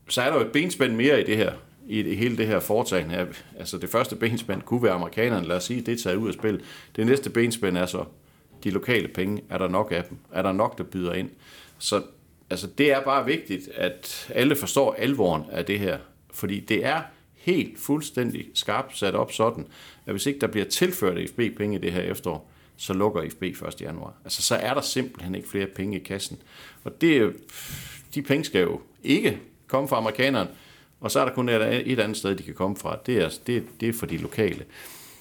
så 0.10 0.22
er 0.22 0.30
der 0.30 0.36
jo 0.40 0.46
et 0.46 0.52
benspænd 0.52 0.96
mere 0.96 1.22
i 1.22 1.24
det 1.24 1.38
her, 1.38 1.54
i 1.88 2.02
det, 2.02 2.18
hele 2.18 2.38
det 2.38 2.48
her 2.48 2.60
foretagende. 2.60 3.28
Altså 3.60 3.78
det 3.78 3.90
første 3.90 4.16
benspænd 4.16 4.62
kunne 4.62 4.84
være 4.84 4.94
amerikanerne, 4.94 5.48
lad 5.48 5.56
os 5.56 5.64
sige, 5.64 5.82
det 5.82 5.94
er 5.94 6.04
taget 6.04 6.16
ud 6.16 6.28
af 6.28 6.34
spil. 6.34 6.62
Det 6.96 7.06
næste 7.06 7.30
benspænd 7.30 7.78
er 7.78 7.86
så 7.86 8.06
de 8.64 8.70
lokale 8.72 9.08
penge. 9.08 9.44
Er 9.50 9.58
der 9.58 9.68
nok 9.68 9.92
af 9.92 10.04
dem? 10.04 10.18
Er 10.32 10.42
der 10.42 10.52
nok, 10.52 10.78
der 10.78 10.84
byder 10.84 11.14
ind? 11.14 11.30
Så 11.78 12.02
altså, 12.50 12.68
det 12.68 12.92
er 12.92 13.04
bare 13.04 13.26
vigtigt, 13.26 13.70
at 13.76 14.32
alle 14.34 14.56
forstår 14.56 14.94
alvoren 14.94 15.44
af 15.52 15.66
det 15.66 15.80
her. 15.80 15.98
Fordi 16.34 16.60
det 16.60 16.86
er 16.86 17.02
helt 17.36 17.80
fuldstændig 17.80 18.46
skarpt 18.54 18.98
sat 18.98 19.16
op 19.16 19.32
sådan, 19.32 19.68
at 20.06 20.14
hvis 20.14 20.26
ikke 20.26 20.40
der 20.40 20.48
bliver 20.48 20.66
tilført 20.66 21.30
FB 21.30 21.40
penge 21.58 21.76
i 21.76 21.80
det 21.80 21.92
her 21.92 22.02
efterår, 22.02 22.52
så 22.78 22.94
lukker 22.94 23.30
FB 23.30 23.44
1. 23.44 23.82
januar. 23.82 24.14
Altså, 24.24 24.42
så 24.42 24.56
er 24.56 24.74
der 24.74 24.82
simpelthen 24.82 25.36
ikke 25.36 25.50
flere 25.50 25.68
penge 25.68 26.00
i 26.00 26.04
kassen. 26.04 26.38
Og 26.84 27.02
det, 27.02 27.34
de 28.16 28.22
penge 28.22 28.46
skal 28.46 28.62
jo 28.62 28.82
ikke 29.04 29.40
komme 29.68 29.90
fra 29.90 29.98
amerikanerne, 29.98 30.50
og 31.00 31.12
så 31.12 31.20
er 31.20 31.26
der 31.26 31.34
kun 31.34 31.50
et, 31.50 31.92
et 31.92 32.00
andet 32.00 32.18
sted, 32.18 32.36
de 32.36 32.44
kan 32.44 32.54
komme 32.54 32.78
fra. 32.78 33.00
Det 33.06 33.18
er, 33.18 33.30
det, 33.48 33.64
det 33.80 33.90
er 33.90 33.94
for 33.94 34.06
de 34.06 34.18
lokale. 34.18 34.66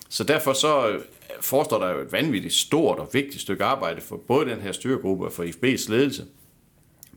Så 0.08 0.24
derfor 0.24 0.52
så 0.52 1.00
forestår 1.42 1.78
der 1.78 1.90
jo 1.90 2.00
et 2.00 2.12
vanvittigt 2.12 2.54
stort 2.54 2.98
og 2.98 3.10
vigtigt 3.12 3.40
stykke 3.40 3.64
arbejde 3.64 4.00
for 4.00 4.16
både 4.16 4.50
den 4.50 4.60
her 4.60 4.72
styregruppe 4.72 5.24
og 5.24 5.32
for 5.32 5.44
IFB's 5.44 5.90
ledelse, 5.90 6.26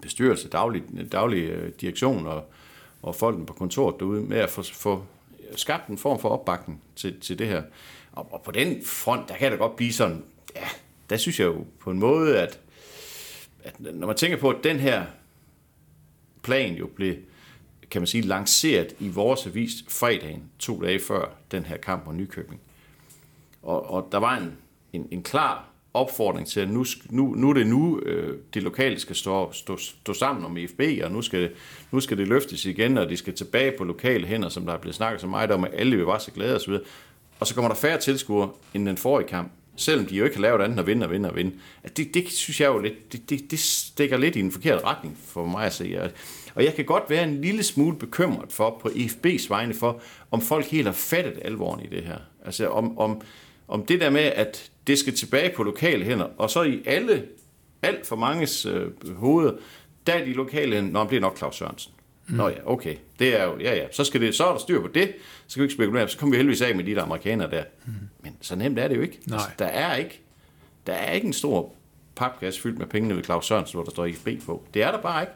bestyrelse, 0.02 0.50
daglig, 0.50 0.84
daglig 1.12 1.44
øh, 1.44 1.72
direktion 1.82 2.28
og, 2.28 2.44
og 3.02 3.16
folkene 3.16 3.46
på 3.46 3.54
kontoret 3.54 3.96
derude 4.00 4.22
med 4.22 4.38
at 4.38 4.50
få, 4.50 4.64
få 4.64 5.04
skabt 5.56 5.88
en 5.88 5.98
form 5.98 6.20
for 6.20 6.30
opbakning 6.30 6.82
til, 6.96 7.20
til 7.20 7.40
det 7.40 7.48
her. 7.48 7.64
Og, 8.12 8.28
og 8.32 8.42
på 8.42 8.52
den 8.52 8.86
front, 8.86 9.30
der 9.30 9.36
kan 9.36 9.52
det 9.52 9.60
godt 9.60 9.76
blive 9.76 9.94
sådan, 9.94 10.24
ja, 10.56 10.68
der 11.10 11.18
synes 11.18 11.40
jeg 11.40 11.46
jo 11.46 11.66
på 11.80 11.92
en 11.92 12.00
måde, 12.00 12.40
at, 12.40 12.60
at 13.64 13.80
når 13.80 14.08
man 14.08 14.16
tænker 14.16 14.38
på, 14.38 14.50
at 14.50 14.64
den 14.64 14.80
her 14.80 15.06
plan 16.44 16.76
jo 16.76 16.88
blev, 16.88 17.16
kan 17.92 18.02
man 18.02 18.08
sige, 18.08 18.22
lanceret 18.22 18.96
i 19.00 19.08
vores 19.08 19.48
avis 19.48 19.72
fredagen, 19.90 20.44
to 20.60 20.82
dage 20.82 21.00
før 21.00 21.36
den 21.52 21.66
her 21.66 21.78
kamp 21.78 22.06
mod 22.06 22.14
Nykøbing. 22.14 22.62
Og, 23.66 23.90
og 23.92 24.08
der 24.12 24.18
var 24.18 24.38
en, 24.38 24.52
en, 24.94 25.08
en 25.12 25.24
klar 25.24 25.70
opfordring 25.94 26.48
til, 26.48 26.60
at 26.60 26.70
nu, 26.70 26.86
nu, 27.10 27.34
nu 27.36 27.50
er 27.50 27.54
det 27.54 27.68
nu, 27.68 28.00
øh, 28.00 28.38
det 28.54 28.64
lokale 28.64 29.00
skal 29.00 29.16
stå, 29.16 29.52
stå, 29.52 29.78
stå 29.78 30.14
sammen 30.14 30.46
om 30.46 30.58
IFB, 30.58 30.82
og 31.04 31.12
nu 31.12 31.22
skal, 31.22 31.50
nu 31.92 32.00
skal 32.00 32.18
det 32.18 32.28
løftes 32.28 32.66
igen, 32.66 32.98
og 32.98 33.10
de 33.10 33.18
skal 33.18 33.34
tilbage 33.34 33.74
på 33.78 33.84
lokale 33.84 34.28
hænder, 34.28 34.50
som 34.50 34.66
der 34.66 34.74
er 34.74 34.78
blevet 34.78 34.96
snakket 34.96 35.22
så 35.22 35.28
meget 35.28 35.52
om, 35.52 35.64
at 35.64 35.72
alle 35.74 35.96
vil 35.98 36.08
være 36.08 36.20
så 36.20 36.32
glade 36.32 36.56
osv. 36.56 36.74
Og 37.40 37.48
så 37.48 37.56
kommer 37.56 37.70
der 37.70 37.76
færre 37.76 38.00
tilskuere 38.00 38.50
end 38.74 38.86
den 38.86 38.98
forrige 38.98 39.28
kamp, 39.28 39.52
selvom 39.76 40.06
de 40.06 40.16
jo 40.16 40.24
ikke 40.24 40.36
har 40.36 40.42
lavet 40.42 40.62
andet 40.62 40.72
end 40.72 40.80
at 40.80 40.88
vinde 40.88 41.06
og 41.06 41.12
vinde 41.12 41.30
og 41.30 41.36
vinde. 41.36 41.52
At 41.84 41.98
det, 41.98 42.14
det 42.14 42.32
synes 42.32 42.62
jeg 42.62 42.68
jo 42.68 42.80
lidt, 42.80 43.14
det, 43.14 43.30
det, 43.30 43.52
det 43.52 43.60
stikker 43.60 44.18
lidt 44.18 44.36
i 44.36 44.40
en 44.40 44.52
forkert 44.52 44.84
retning 44.84 45.18
for 45.26 45.46
mig 45.46 45.66
at 45.66 45.74
se. 45.74 45.98
Og- 46.02 46.64
jeg 46.64 46.74
kan 46.76 46.86
godt 46.86 47.04
være 47.10 47.24
en 47.24 47.42
lille 47.42 47.64
smule 47.64 47.98
bekymret 47.98 48.54
for, 48.54 48.78
på 48.82 48.88
IFB's 48.90 49.50
vegne 49.50 49.74
for, 49.74 50.02
om 50.32 50.42
folk 50.42 50.66
helt 50.66 50.86
har 50.86 50.94
fattet 50.94 51.40
alvoren 51.42 51.82
i 51.84 51.88
det 51.88 52.04
her. 52.04 52.18
Altså 52.46 52.68
om, 52.68 52.98
om, 52.98 53.22
om 53.68 53.86
det 53.86 54.02
der 54.02 54.10
med, 54.10 54.22
at 54.22 54.72
det 54.88 55.00
skal 55.00 55.16
tilbage 55.16 55.56
på 55.56 55.64
lokale 55.64 56.06
hænder, 56.06 56.28
og 56.38 56.50
så 56.50 56.64
i 56.64 56.84
alle, 56.86 57.26
alt 57.82 58.08
for 58.08 58.16
manges 58.16 58.66
øh, 58.66 59.16
hoveder, 59.16 59.54
der 60.08 60.14
er 60.14 60.26
de 60.26 60.34
lokale 60.34 60.76
hænder, 60.76 60.92
når 60.92 61.00
det 61.00 61.08
bliver 61.08 61.22
nok 61.22 61.38
Claus 61.38 61.56
Sørensen. 61.56 61.94
Mm. 62.28 62.36
Nå 62.36 62.48
ja, 62.48 62.56
okay. 62.66 62.96
Det 63.20 63.40
er 63.40 63.44
jo, 63.44 63.60
ja 63.60 63.76
ja, 63.76 63.86
så, 63.92 64.04
skal 64.04 64.22
det, 64.22 64.36
så 64.36 64.46
er 64.46 64.52
der 64.52 64.60
styr 64.60 64.82
på 64.82 64.88
det. 64.88 65.14
Så 65.48 65.52
skal 65.52 65.62
vi 65.62 65.66
ikke 65.66 65.74
spekulere. 65.74 66.10
Så 66.10 66.18
kommer 66.18 66.32
vi 66.32 66.38
heldigvis 66.38 66.62
af 66.62 66.76
med 66.76 66.84
de 66.84 66.96
der 66.96 67.04
amerikanere 67.04 67.52
der. 67.52 67.64
Mm. 67.86 67.94
Men 68.24 68.38
så 68.42 68.56
nemt 68.56 68.80
er 68.80 68.88
det 68.88 68.96
jo 68.96 69.02
ikke. 69.02 69.20
Nej. 69.28 69.36
Altså, 69.36 69.50
der 69.60 69.66
er 69.66 69.96
ikke 69.96 70.22
der 70.88 70.94
er 70.94 71.12
ikke 71.12 71.28
en 71.28 71.34
stor 71.34 71.74
papkasse 72.16 72.62
fyldt 72.62 72.80
med 72.80 72.88
pengene 72.88 73.16
ved 73.16 73.24
Claus 73.24 73.48
Sørensen, 73.48 73.78
hvor 73.78 73.84
der 73.84 73.92
står 73.92 74.06
IFB 74.06 74.28
på. 74.46 74.64
Det 74.74 74.84
er 74.84 74.92
der 74.92 75.02
bare 75.02 75.22
ikke. 75.22 75.34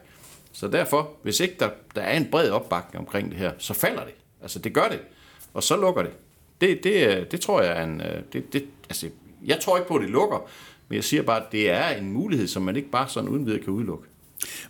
Så 0.52 0.68
derfor, 0.68 1.10
hvis 1.22 1.40
ikke 1.40 1.56
der, 1.60 1.70
der 1.94 2.02
er 2.02 2.16
en 2.16 2.30
bred 2.30 2.50
opbakning 2.50 3.06
omkring 3.06 3.30
det 3.30 3.38
her, 3.38 3.52
så 3.58 3.74
falder 3.74 4.04
det. 4.04 4.14
Altså, 4.42 4.58
det 4.58 4.74
gør 4.74 4.88
det. 4.88 5.00
Og 5.54 5.62
så 5.62 5.76
lukker 5.76 6.02
det. 6.02 6.12
Det, 6.60 6.84
det, 6.84 7.32
det 7.32 7.40
tror 7.40 7.62
jeg 7.62 7.80
er 7.80 7.84
en... 7.84 8.00
Øh, 8.00 8.22
det, 8.32 8.52
det, 8.52 8.64
altså, 8.88 9.08
jeg 9.46 9.60
tror 9.60 9.76
ikke 9.76 9.88
på, 9.88 9.94
at 9.94 10.02
det 10.02 10.10
lukker, 10.10 10.50
men 10.88 10.96
jeg 10.96 11.04
siger 11.04 11.22
bare, 11.22 11.40
at 11.40 11.52
det 11.52 11.70
er 11.70 11.88
en 11.88 12.12
mulighed, 12.12 12.46
som 12.46 12.62
man 12.62 12.76
ikke 12.76 12.90
bare 12.90 13.08
sådan 13.08 13.28
uden 13.28 13.46
videre 13.46 13.60
kan 13.60 13.72
udelukke. 13.72 14.04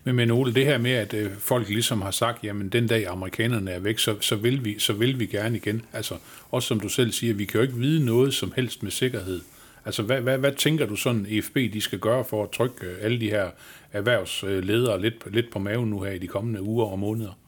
Men, 0.04 0.16
men 0.16 0.30
Ole, 0.30 0.54
det 0.54 0.66
her 0.66 0.78
med, 0.78 0.90
at 0.90 1.14
øh, 1.14 1.30
folk 1.38 1.68
ligesom 1.68 2.02
har 2.02 2.10
sagt, 2.10 2.44
jamen 2.44 2.68
den 2.68 2.86
dag 2.86 3.06
amerikanerne 3.06 3.70
er 3.70 3.78
væk, 3.78 3.98
så, 3.98 4.16
så, 4.20 4.36
vil 4.36 4.64
vi, 4.64 4.78
så 4.78 4.92
vil 4.92 5.20
vi 5.20 5.26
gerne 5.26 5.56
igen. 5.56 5.82
Altså, 5.92 6.14
også 6.50 6.68
som 6.68 6.80
du 6.80 6.88
selv 6.88 7.12
siger, 7.12 7.34
vi 7.34 7.44
kan 7.44 7.58
jo 7.58 7.62
ikke 7.62 7.74
vide 7.74 8.04
noget 8.04 8.34
som 8.34 8.52
helst 8.56 8.82
med 8.82 8.90
sikkerhed. 8.90 9.40
Altså, 9.84 10.02
hvad, 10.02 10.20
hvad, 10.20 10.38
hvad 10.38 10.52
tænker 10.52 10.86
du 10.86 10.96
sådan, 10.96 11.26
EFB 11.28 11.54
de 11.54 11.80
skal 11.80 11.98
gøre 11.98 12.24
for 12.24 12.42
at 12.42 12.50
trykke 12.50 12.86
øh, 12.86 12.96
alle 13.00 13.20
de 13.20 13.30
her 13.30 13.50
erhvervsledere 13.92 15.00
lidt, 15.00 15.32
lidt 15.32 15.50
på 15.50 15.58
maven 15.58 15.90
nu 15.90 16.00
her 16.00 16.10
i 16.10 16.18
de 16.18 16.26
kommende 16.26 16.62
uger 16.62 16.86
og 16.86 16.98
måneder? 16.98 17.38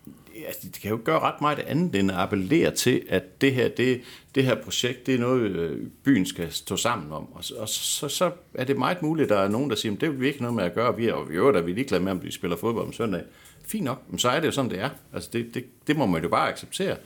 Altså, 0.47 0.61
de 0.75 0.81
kan 0.81 0.91
jo 0.91 1.01
gøre 1.05 1.21
ret 1.21 1.41
meget 1.41 1.59
andet 1.59 1.95
end 1.95 2.11
at 2.11 2.17
appellere 2.17 2.71
til, 2.71 3.03
at 3.09 3.41
det 3.41 3.55
her, 3.55 3.69
det, 3.69 4.01
det 4.35 4.45
her 4.45 4.55
projekt, 4.55 5.07
det 5.07 5.15
er 5.15 5.19
noget, 5.19 5.41
øh, 5.51 5.87
byen 6.05 6.27
skal 6.27 6.53
stå 6.53 6.77
sammen 6.77 7.13
om. 7.13 7.33
Og, 7.33 7.45
så- 7.45 7.55
og 7.55 7.69
så, 7.69 8.09
så 8.09 8.31
er 8.55 8.65
det 8.65 8.77
meget 8.77 9.03
muligt, 9.03 9.25
at 9.33 9.37
der 9.37 9.43
er 9.45 9.49
nogen, 9.49 9.71
der 9.71 9.77
siger, 9.77 9.95
at 9.95 10.01
det 10.01 10.11
vil 10.11 10.21
vi 10.21 10.27
ikke 10.27 10.43
noget 10.43 10.55
med 10.57 10.65
at 10.65 10.75
gøre. 10.75 10.97
Vi 10.97 11.09
er, 11.09 11.13
og 11.13 11.29
vi 11.31 11.35
øvrigt 11.35 11.57
er 11.59 11.63
vi 11.63 11.73
ligeglade 11.73 12.03
med, 12.03 12.13
om 12.13 12.23
vi 12.23 12.31
spiller 12.31 12.57
fodbold 12.57 12.87
om 12.87 12.93
søndag. 12.93 13.23
Fint 13.67 13.85
nok, 13.85 14.03
men 14.09 14.19
så 14.19 14.29
er 14.29 14.41
det 14.41 14.47
jo 14.47 14.53
sådan, 14.53 14.71
det 14.71 14.81
er. 14.81 14.91
Altså, 15.15 15.31
det, 15.33 15.55
det, 15.55 15.65
det 15.87 15.97
må 15.97 16.07
man 16.07 16.23
jo 16.23 16.29
bare 16.29 16.49
acceptere. 16.49 16.97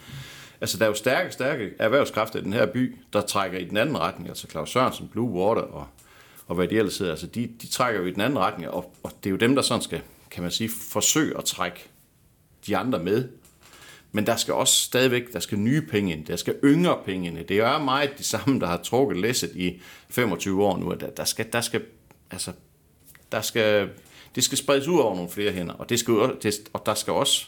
Altså, 0.61 0.78
der 0.78 0.85
er 0.85 0.88
jo 0.88 0.95
stærke, 0.95 1.33
stærke 1.33 1.71
erhvervskræfter 1.78 2.38
i 2.38 2.43
den 2.43 2.52
her 2.52 2.66
by, 2.66 2.97
der 3.12 3.21
trækker 3.21 3.59
i 3.59 3.64
den 3.64 3.76
anden 3.76 3.99
retning. 3.99 4.28
Altså 4.28 4.47
Claus 4.50 4.71
Sørensen, 4.71 5.09
Blue 5.09 5.31
Water 5.31 5.62
og, 5.62 5.87
og 6.47 6.55
hvad 6.55 6.69
de 6.69 6.78
ellers 6.78 6.99
hedder. 6.99 7.12
Altså, 7.12 7.26
de, 7.26 7.49
de 7.62 7.66
trækker 7.66 8.00
jo 8.00 8.07
i 8.07 8.11
den 8.11 8.21
anden 8.21 8.38
retning, 8.38 8.71
og, 8.71 8.95
og 9.02 9.12
det 9.25 9.31
er 9.31 9.31
jo 9.31 9.37
dem, 9.37 9.55
der 9.55 9.62
sådan 9.62 9.83
skal, 9.83 10.00
kan 10.31 10.43
man 10.43 10.50
sige, 10.52 10.69
forsøge 10.90 11.38
at 11.38 11.45
trække 11.45 11.88
de 12.66 12.76
andre 12.76 12.99
med. 12.99 13.28
Men 14.12 14.26
der 14.26 14.37
skal 14.37 14.54
også 14.54 14.75
stadigvæk, 14.75 15.32
der 15.32 15.40
skal 15.40 15.58
nye 15.58 15.82
penge 15.82 16.12
ind, 16.12 16.26
der 16.26 16.37
skal 16.37 16.54
yngre 16.64 16.99
penge 17.04 17.28
ind. 17.28 17.46
Det 17.46 17.58
er 17.58 17.73
jo 17.73 17.78
meget 17.78 18.18
de 18.18 18.25
samme, 18.25 18.61
der 18.61 18.66
har 18.66 18.76
trukket 18.76 19.18
læsset 19.18 19.50
i 19.54 19.80
25 20.11 20.64
år 20.64 20.76
nu. 20.76 20.90
at 20.90 21.00
Der, 21.00 21.11
der 21.11 21.25
skal, 21.25 21.46
der 21.52 21.61
skal, 21.61 21.82
altså, 22.30 22.52
der 23.32 23.40
skal, 23.40 23.90
det 24.35 24.44
skal 24.44 24.58
spredes 24.58 24.88
ud 24.88 24.99
over 24.99 25.14
nogle 25.14 25.30
flere 25.30 25.52
hænder, 25.52 25.75
og, 25.75 25.88
det 25.88 25.99
skal, 25.99 26.14
det, 26.42 26.54
og 26.73 26.82
der 26.87 26.94
skal 26.94 27.12
også, 27.12 27.46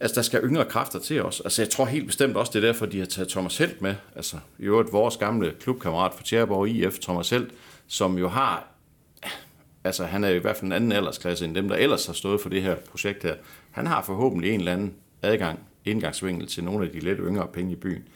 altså 0.00 0.14
der 0.14 0.22
skal 0.22 0.40
yngre 0.44 0.64
kræfter 0.64 0.98
til 0.98 1.22
os. 1.22 1.40
Altså 1.40 1.62
jeg 1.62 1.70
tror 1.70 1.84
helt 1.84 2.06
bestemt 2.06 2.36
også, 2.36 2.52
det 2.52 2.64
er 2.64 2.66
derfor, 2.66 2.86
de 2.86 2.98
har 2.98 3.06
taget 3.06 3.28
Thomas 3.28 3.58
Helt 3.58 3.82
med. 3.82 3.94
Altså 4.16 4.36
i 4.58 4.62
øvrigt 4.62 4.92
vores 4.92 5.16
gamle 5.16 5.54
klubkammerat 5.60 6.14
fra 6.14 6.22
Tjerborg 6.24 6.68
IF, 6.68 6.98
Thomas 6.98 7.30
Helt, 7.30 7.50
som 7.86 8.18
jo 8.18 8.28
har 8.28 8.75
altså 9.86 10.04
han 10.04 10.24
er 10.24 10.28
i 10.28 10.38
hvert 10.38 10.56
fald 10.56 10.66
en 10.66 10.72
anden 10.72 10.92
aldersklasse 10.92 11.44
end 11.44 11.54
dem, 11.54 11.68
der 11.68 11.76
ellers 11.76 12.06
har 12.06 12.12
stået 12.12 12.40
for 12.40 12.48
det 12.48 12.62
her 12.62 12.74
projekt 12.74 13.22
her. 13.22 13.34
Han 13.70 13.86
har 13.86 14.02
forhåbentlig 14.02 14.50
en 14.50 14.60
eller 14.60 14.72
anden 14.72 14.94
adgang, 15.22 15.58
indgangsvinkel 15.84 16.46
til 16.46 16.64
nogle 16.64 16.86
af 16.86 16.92
de 16.92 17.00
lidt 17.00 17.18
yngre 17.18 17.48
penge 17.52 17.72
i 17.72 17.76
byen. 17.76 18.08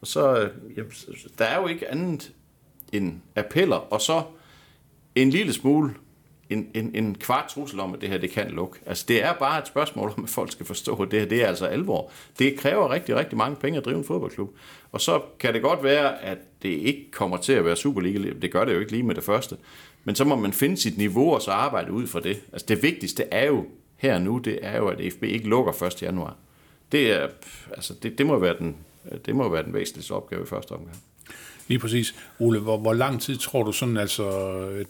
Og 0.00 0.06
så, 0.06 0.40
øh, 0.40 0.50
jamen, 0.76 0.92
der 1.38 1.44
er 1.44 1.60
jo 1.60 1.66
ikke 1.66 1.90
andet 1.90 2.32
end 2.92 3.20
appeller, 3.36 3.76
og 3.76 4.00
så 4.00 4.22
en 5.14 5.30
lille 5.30 5.52
smule, 5.52 5.94
en, 6.50 6.68
en, 6.74 6.90
en 6.94 7.14
kvart 7.14 7.48
trussel 7.48 7.80
om, 7.80 7.94
at 7.94 8.00
det 8.00 8.08
her 8.08 8.18
det 8.18 8.30
kan 8.30 8.50
lukke. 8.50 8.78
Altså 8.86 9.04
det 9.08 9.22
er 9.22 9.32
bare 9.32 9.58
et 9.58 9.66
spørgsmål 9.66 10.12
om, 10.16 10.24
at 10.24 10.30
folk 10.30 10.52
skal 10.52 10.66
forstå, 10.66 10.96
at 10.96 11.10
det 11.10 11.20
her 11.20 11.26
det 11.26 11.42
er 11.42 11.46
altså 11.46 11.66
alvor. 11.66 12.10
Det 12.38 12.58
kræver 12.58 12.90
rigtig, 12.90 13.16
rigtig 13.16 13.38
mange 13.38 13.56
penge 13.56 13.78
at 13.78 13.84
drive 13.84 13.98
en 13.98 14.04
fodboldklub. 14.04 14.56
Og 14.92 15.00
så 15.00 15.20
kan 15.38 15.54
det 15.54 15.62
godt 15.62 15.84
være, 15.84 16.22
at 16.22 16.38
det 16.62 16.68
ikke 16.68 17.10
kommer 17.10 17.36
til 17.36 17.52
at 17.52 17.64
være 17.64 17.76
Superliga. 17.76 18.30
Det 18.42 18.52
gør 18.52 18.64
det 18.64 18.74
jo 18.74 18.80
ikke 18.80 18.92
lige 18.92 19.02
med 19.02 19.14
det 19.14 19.24
første. 19.24 19.56
Men 20.06 20.14
så 20.14 20.24
må 20.24 20.36
man 20.36 20.52
finde 20.52 20.76
sit 20.76 20.98
niveau 20.98 21.34
og 21.34 21.42
så 21.42 21.50
arbejde 21.50 21.92
ud 21.92 22.06
fra 22.06 22.20
det. 22.20 22.40
Altså 22.52 22.66
det 22.68 22.82
vigtigste 22.82 23.24
er 23.30 23.46
jo 23.46 23.64
her 23.96 24.18
nu, 24.18 24.38
det 24.38 24.58
er 24.62 24.76
jo, 24.76 24.88
at 24.88 25.12
FB 25.12 25.22
ikke 25.22 25.48
lukker 25.48 25.82
1. 25.82 26.02
januar. 26.02 26.36
Det, 26.92 27.12
er, 27.12 27.28
altså 27.70 27.94
det, 28.02 28.18
det, 28.18 28.26
må 28.26 28.38
være 28.38 28.58
den, 28.58 28.76
det 29.26 29.36
må 29.36 29.48
være 29.48 29.62
den 29.62 29.74
væsentligste 29.74 30.12
opgave 30.12 30.42
i 30.42 30.46
første 30.46 30.72
omgang. 30.72 30.96
Lige 31.68 31.78
præcis. 31.78 32.14
Ole, 32.38 32.58
hvor, 32.58 32.76
hvor 32.76 32.92
lang 32.92 33.20
tid 33.20 33.36
tror 33.36 33.62
du 33.62 33.72
sådan, 33.72 33.96
altså, 33.96 34.24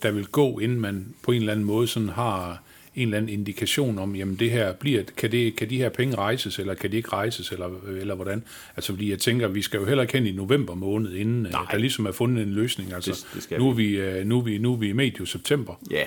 der 0.03 0.11
vil 0.11 0.27
gå, 0.27 0.59
inden 0.59 0.81
man 0.81 1.15
på 1.23 1.33
en 1.33 1.41
eller 1.41 1.53
anden 1.53 1.67
måde 1.67 1.87
sådan 1.87 2.09
har 2.09 2.63
en 2.97 3.03
eller 3.03 3.17
anden 3.17 3.29
indikation 3.29 3.99
om, 3.99 4.17
jamen 4.17 4.35
det 4.37 4.51
her 4.51 4.73
bliver, 4.73 5.03
kan, 5.17 5.33
det, 5.33 5.57
kan 5.57 5.71
de 5.71 5.77
her 5.77 5.89
penge 5.89 6.17
rejses, 6.17 6.59
eller 6.59 6.75
kan 6.75 6.93
de 6.93 6.97
ikke 6.97 7.09
rejses, 7.09 7.51
eller, 7.53 7.69
eller 8.01 8.15
hvordan? 8.15 8.45
Altså 8.77 8.93
fordi 8.93 9.11
jeg 9.11 9.19
tænker, 9.19 9.49
vi 9.49 9.63
skal 9.63 9.81
jo 9.81 9.87
heller 9.87 10.03
ikke 10.03 10.15
hen 10.15 10.27
i 10.27 10.33
november 10.33 10.75
måned, 10.75 11.15
inden 11.15 11.43
Nej. 11.43 11.67
der 11.71 11.79
ligesom 11.79 12.07
er 12.07 12.13
fundet 12.13 12.43
en 12.47 12.53
løsning. 12.53 12.93
Altså, 12.93 13.11
Det- 13.11 13.27
det 13.35 13.43
skal 13.43 13.59
nu, 13.59 13.69
er 13.71 13.75
vi, 13.75 13.87
øh, 13.97 14.27
nu, 14.27 14.39
er 14.39 14.43
vi, 14.43 14.59
nu 14.59 14.73
er 14.73 14.77
vi 14.77 14.89
i 14.89 14.93
medio 14.93 15.25
september. 15.25 15.75
Ja, 15.91 16.05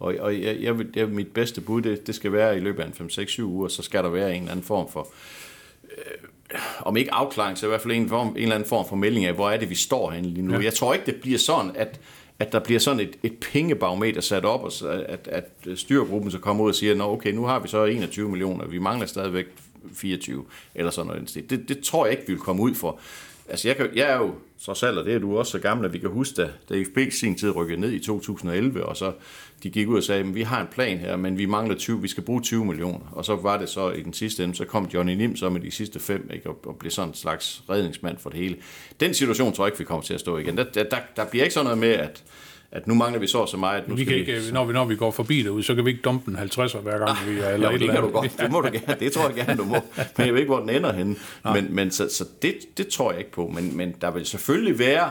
og, 0.00 0.14
og 0.20 0.42
jeg, 0.42 0.56
jeg, 0.60 0.78
vil- 0.78 0.88
jeg, 0.96 1.08
mit 1.08 1.28
bedste 1.28 1.60
bud, 1.60 1.82
det, 1.82 2.06
det 2.06 2.14
skal 2.14 2.32
være 2.32 2.56
i 2.56 2.60
løbet 2.60 2.82
af 2.82 2.86
en 2.86 3.10
5-6-7 3.10 3.42
uger, 3.42 3.68
så 3.68 3.82
skal 3.82 4.04
der 4.04 4.10
være 4.10 4.30
en 4.34 4.40
eller 4.40 4.50
anden 4.52 4.64
form 4.64 4.92
for, 4.92 5.08
øh, 5.84 6.58
om 6.80 6.96
ikke 6.96 7.12
afklaring, 7.14 7.58
så 7.58 7.66
i 7.66 7.68
hvert 7.68 7.80
fald 7.80 7.92
en, 7.92 8.08
form, 8.08 8.28
en 8.28 8.36
eller 8.36 8.54
anden 8.54 8.68
form 8.68 8.88
for 8.88 8.96
melding 8.96 9.24
af, 9.26 9.34
hvor 9.34 9.50
er 9.50 9.56
det, 9.56 9.70
vi 9.70 9.74
står 9.74 10.10
henne 10.10 10.28
lige 10.28 10.46
nu. 10.46 10.54
Ja. 10.54 10.60
Jeg 10.64 10.74
tror 10.74 10.94
ikke, 10.94 11.06
det 11.06 11.16
bliver 11.16 11.38
sådan, 11.38 11.70
at, 11.74 12.00
at 12.42 12.52
der 12.52 12.58
bliver 12.58 12.80
sådan 12.80 13.00
et, 13.00 13.18
et 13.22 13.34
pengebarometer 13.52 14.20
sat 14.20 14.44
op, 14.44 14.64
og 14.64 14.72
så, 14.72 15.04
at, 15.08 15.28
at 15.28 15.78
styregruppen 15.78 16.30
så 16.30 16.38
kommer 16.38 16.64
ud 16.64 16.68
og 16.68 16.74
siger, 16.74 16.94
Nå, 16.94 17.12
okay, 17.12 17.32
nu 17.32 17.44
har 17.44 17.58
vi 17.58 17.68
så 17.68 17.84
21 17.84 18.28
millioner, 18.28 18.66
vi 18.66 18.78
mangler 18.78 19.06
stadigvæk 19.06 19.46
24, 19.94 20.44
eller 20.74 20.90
sådan 20.90 21.06
noget. 21.06 21.50
Det, 21.50 21.68
det 21.68 21.80
tror 21.80 22.06
jeg 22.06 22.12
ikke, 22.12 22.26
vi 22.26 22.32
vil 22.32 22.42
komme 22.42 22.62
ud 22.62 22.74
for. 22.74 22.98
Altså, 23.52 23.68
jeg, 23.68 23.76
kan, 23.76 23.88
jeg 23.94 24.10
er 24.10 24.16
jo 24.16 24.34
så 24.58 24.74
selv, 24.74 24.98
og 24.98 25.04
det 25.04 25.14
er 25.14 25.18
du 25.18 25.38
også 25.38 25.52
så 25.52 25.58
gammel, 25.58 25.86
at 25.86 25.92
vi 25.92 25.98
kan 25.98 26.10
huske, 26.10 26.42
da, 26.42 26.50
da 26.68 26.82
FB 26.82 27.12
sin 27.12 27.38
tid 27.38 27.56
rykkede 27.56 27.80
ned 27.80 27.92
i 27.92 27.98
2011, 27.98 28.86
og 28.86 28.96
så 28.96 29.12
de 29.62 29.70
gik 29.70 29.88
ud 29.88 29.96
og 29.96 30.02
sagde, 30.02 30.20
at 30.20 30.34
vi 30.34 30.42
har 30.42 30.60
en 30.60 30.66
plan 30.66 30.98
her, 30.98 31.16
men 31.16 31.38
vi 31.38 31.46
mangler 31.46 31.76
20, 31.76 32.02
vi 32.02 32.08
skal 32.08 32.22
bruge 32.22 32.42
20 32.42 32.64
millioner. 32.64 33.06
Og 33.12 33.24
så 33.24 33.36
var 33.36 33.58
det 33.58 33.68
så 33.68 33.90
i 33.90 34.02
den 34.02 34.12
sidste 34.12 34.44
ende, 34.44 34.54
så 34.54 34.64
kom 34.64 34.88
Johnny 34.94 35.14
Nim 35.14 35.36
så 35.36 35.50
med 35.50 35.60
de 35.60 35.70
sidste 35.70 36.00
fem, 36.00 36.30
ikke, 36.34 36.50
og, 36.50 36.60
og 36.66 36.76
blev 36.76 36.90
sådan 36.90 37.08
en 37.08 37.14
slags 37.14 37.62
redningsmand 37.70 38.18
for 38.18 38.30
det 38.30 38.38
hele. 38.38 38.56
Den 39.00 39.14
situation 39.14 39.52
tror 39.52 39.64
jeg 39.64 39.68
ikke, 39.68 39.78
vi 39.78 39.84
kommer 39.84 40.02
til 40.02 40.14
at 40.14 40.20
stå 40.20 40.38
igen. 40.38 40.56
Der, 40.56 40.64
der, 40.64 40.84
der 41.16 41.24
bliver 41.24 41.44
ikke 41.44 41.54
sådan 41.54 41.64
noget 41.64 41.78
med, 41.78 41.92
at, 41.92 42.22
at 42.72 42.86
nu 42.86 42.94
mangler 42.94 43.20
vi 43.20 43.26
så 43.26 43.46
så 43.46 43.56
meget. 43.56 43.88
Nu 43.88 43.94
Vi 43.94 44.04
kan 44.04 44.16
ikke, 44.16 44.40
når, 44.52 44.64
vi, 44.64 44.72
når 44.72 44.84
vi 44.84 44.96
går 44.96 45.10
forbi 45.10 45.42
derude, 45.42 45.62
så 45.62 45.74
kan 45.74 45.84
vi 45.84 45.90
ikke 45.90 46.02
dumpe 46.02 46.30
en 46.30 46.36
50'er 46.36 46.78
hver 46.78 46.98
gang 46.98 47.18
vi 47.26 47.38
er, 47.38 47.48
eller 47.48 47.52
Eller 47.52 47.70
et 47.70 47.80
det 47.80 47.90
kan 47.90 48.02
du 48.02 48.08
godt. 48.10 48.38
Det 48.40 48.50
må 48.50 48.60
du 48.60 48.66
gerne. 48.72 48.96
Det 49.00 49.12
tror 49.12 49.26
jeg 49.28 49.34
gerne, 49.46 49.56
du 49.58 49.64
må. 49.64 49.76
Men 50.16 50.26
jeg 50.26 50.34
ved 50.34 50.40
ikke, 50.40 50.52
hvor 50.52 50.60
den 50.60 50.70
ender 50.70 50.92
henne. 50.92 51.16
Men, 51.44 51.66
men 51.74 51.90
så, 51.90 52.08
så 52.08 52.24
det, 52.42 52.54
det 52.76 52.88
tror 52.88 53.10
jeg 53.10 53.18
ikke 53.18 53.32
på. 53.32 53.46
Men, 53.54 53.76
men 53.76 53.94
der 54.00 54.10
vil 54.10 54.26
selvfølgelig 54.26 54.78
være, 54.78 55.10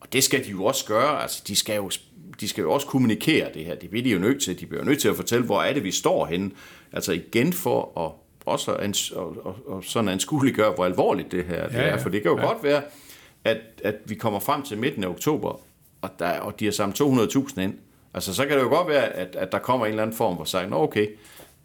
og 0.00 0.12
det 0.12 0.24
skal 0.24 0.44
de 0.44 0.50
jo 0.50 0.64
også 0.64 0.84
gøre, 0.84 1.22
altså 1.22 1.42
de 1.48 1.56
skal 1.56 1.76
jo, 1.76 1.90
de 2.40 2.48
skal 2.48 2.62
jo 2.62 2.72
også 2.72 2.86
kommunikere 2.86 3.48
det 3.54 3.64
her. 3.64 3.74
Det 3.74 3.92
vil 3.92 4.04
de 4.04 4.10
jo 4.10 4.18
nødt 4.18 4.42
til. 4.42 4.60
De 4.60 4.66
bliver 4.66 4.82
jo 4.82 4.88
nødt 4.88 5.00
til 5.00 5.08
at 5.08 5.16
fortælle, 5.16 5.44
hvor 5.46 5.62
er 5.62 5.72
det, 5.72 5.84
vi 5.84 5.90
står 5.90 6.26
henne. 6.26 6.50
Altså 6.92 7.12
igen 7.12 7.52
for 7.52 8.04
at 8.06 8.12
også 8.46 8.72
at, 8.72 9.10
og, 9.16 9.36
og, 9.46 9.56
og 9.66 9.84
sådan 9.84 10.08
anskueliggøre, 10.08 10.72
hvor 10.74 10.84
alvorligt 10.84 11.32
det 11.32 11.44
her 11.44 11.68
det 11.68 11.74
Ja, 11.74 11.82
ja. 11.82 11.88
er. 11.88 11.96
For 11.98 12.08
det 12.08 12.22
kan 12.22 12.30
jo 12.30 12.38
Ja. 12.38 12.46
godt 12.46 12.62
være, 12.62 12.82
at, 13.44 13.56
at 13.84 13.94
vi 14.04 14.14
kommer 14.14 14.40
frem 14.40 14.62
til 14.62 14.78
midten 14.78 15.04
af 15.04 15.08
oktober, 15.08 15.60
og, 16.02 16.10
der, 16.18 16.40
og 16.40 16.60
de 16.60 16.64
har 16.64 16.72
samlet 16.72 17.00
200.000 17.00 17.60
ind. 17.60 17.74
Altså, 18.14 18.34
så 18.34 18.46
kan 18.46 18.56
det 18.56 18.62
jo 18.62 18.68
godt 18.68 18.88
være, 18.88 19.04
at, 19.04 19.36
at 19.36 19.52
der 19.52 19.58
kommer 19.58 19.86
en 19.86 19.90
eller 19.90 20.02
anden 20.02 20.16
form 20.16 20.36
for 20.36 20.44
sagt, 20.44 20.70
nå 20.70 20.76
okay, 20.76 21.06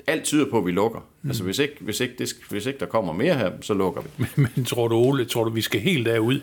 alt 0.08 0.24
tyder 0.24 0.50
på, 0.50 0.58
at 0.58 0.66
vi 0.66 0.72
lukker. 0.72 1.00
Mm. 1.22 1.30
Altså, 1.30 1.44
hvis 1.44 1.60
ikke, 1.60 1.76
hvis, 1.80 2.00
ikke 2.00 2.16
det, 2.18 2.30
hvis 2.50 2.66
ikke 2.66 2.80
der 2.80 2.86
kommer 2.86 3.14
mere 3.14 3.36
her, 3.36 3.52
så 3.62 3.74
lukker 3.74 4.02
vi. 4.02 4.26
Men 4.56 4.66
tror 4.66 4.88
du, 4.88 4.96
Ole, 4.96 5.26
tror 5.26 5.44
du, 5.44 5.50
vi 5.50 5.62
skal 5.62 5.82
helt 5.82 6.06
derud, 6.06 6.42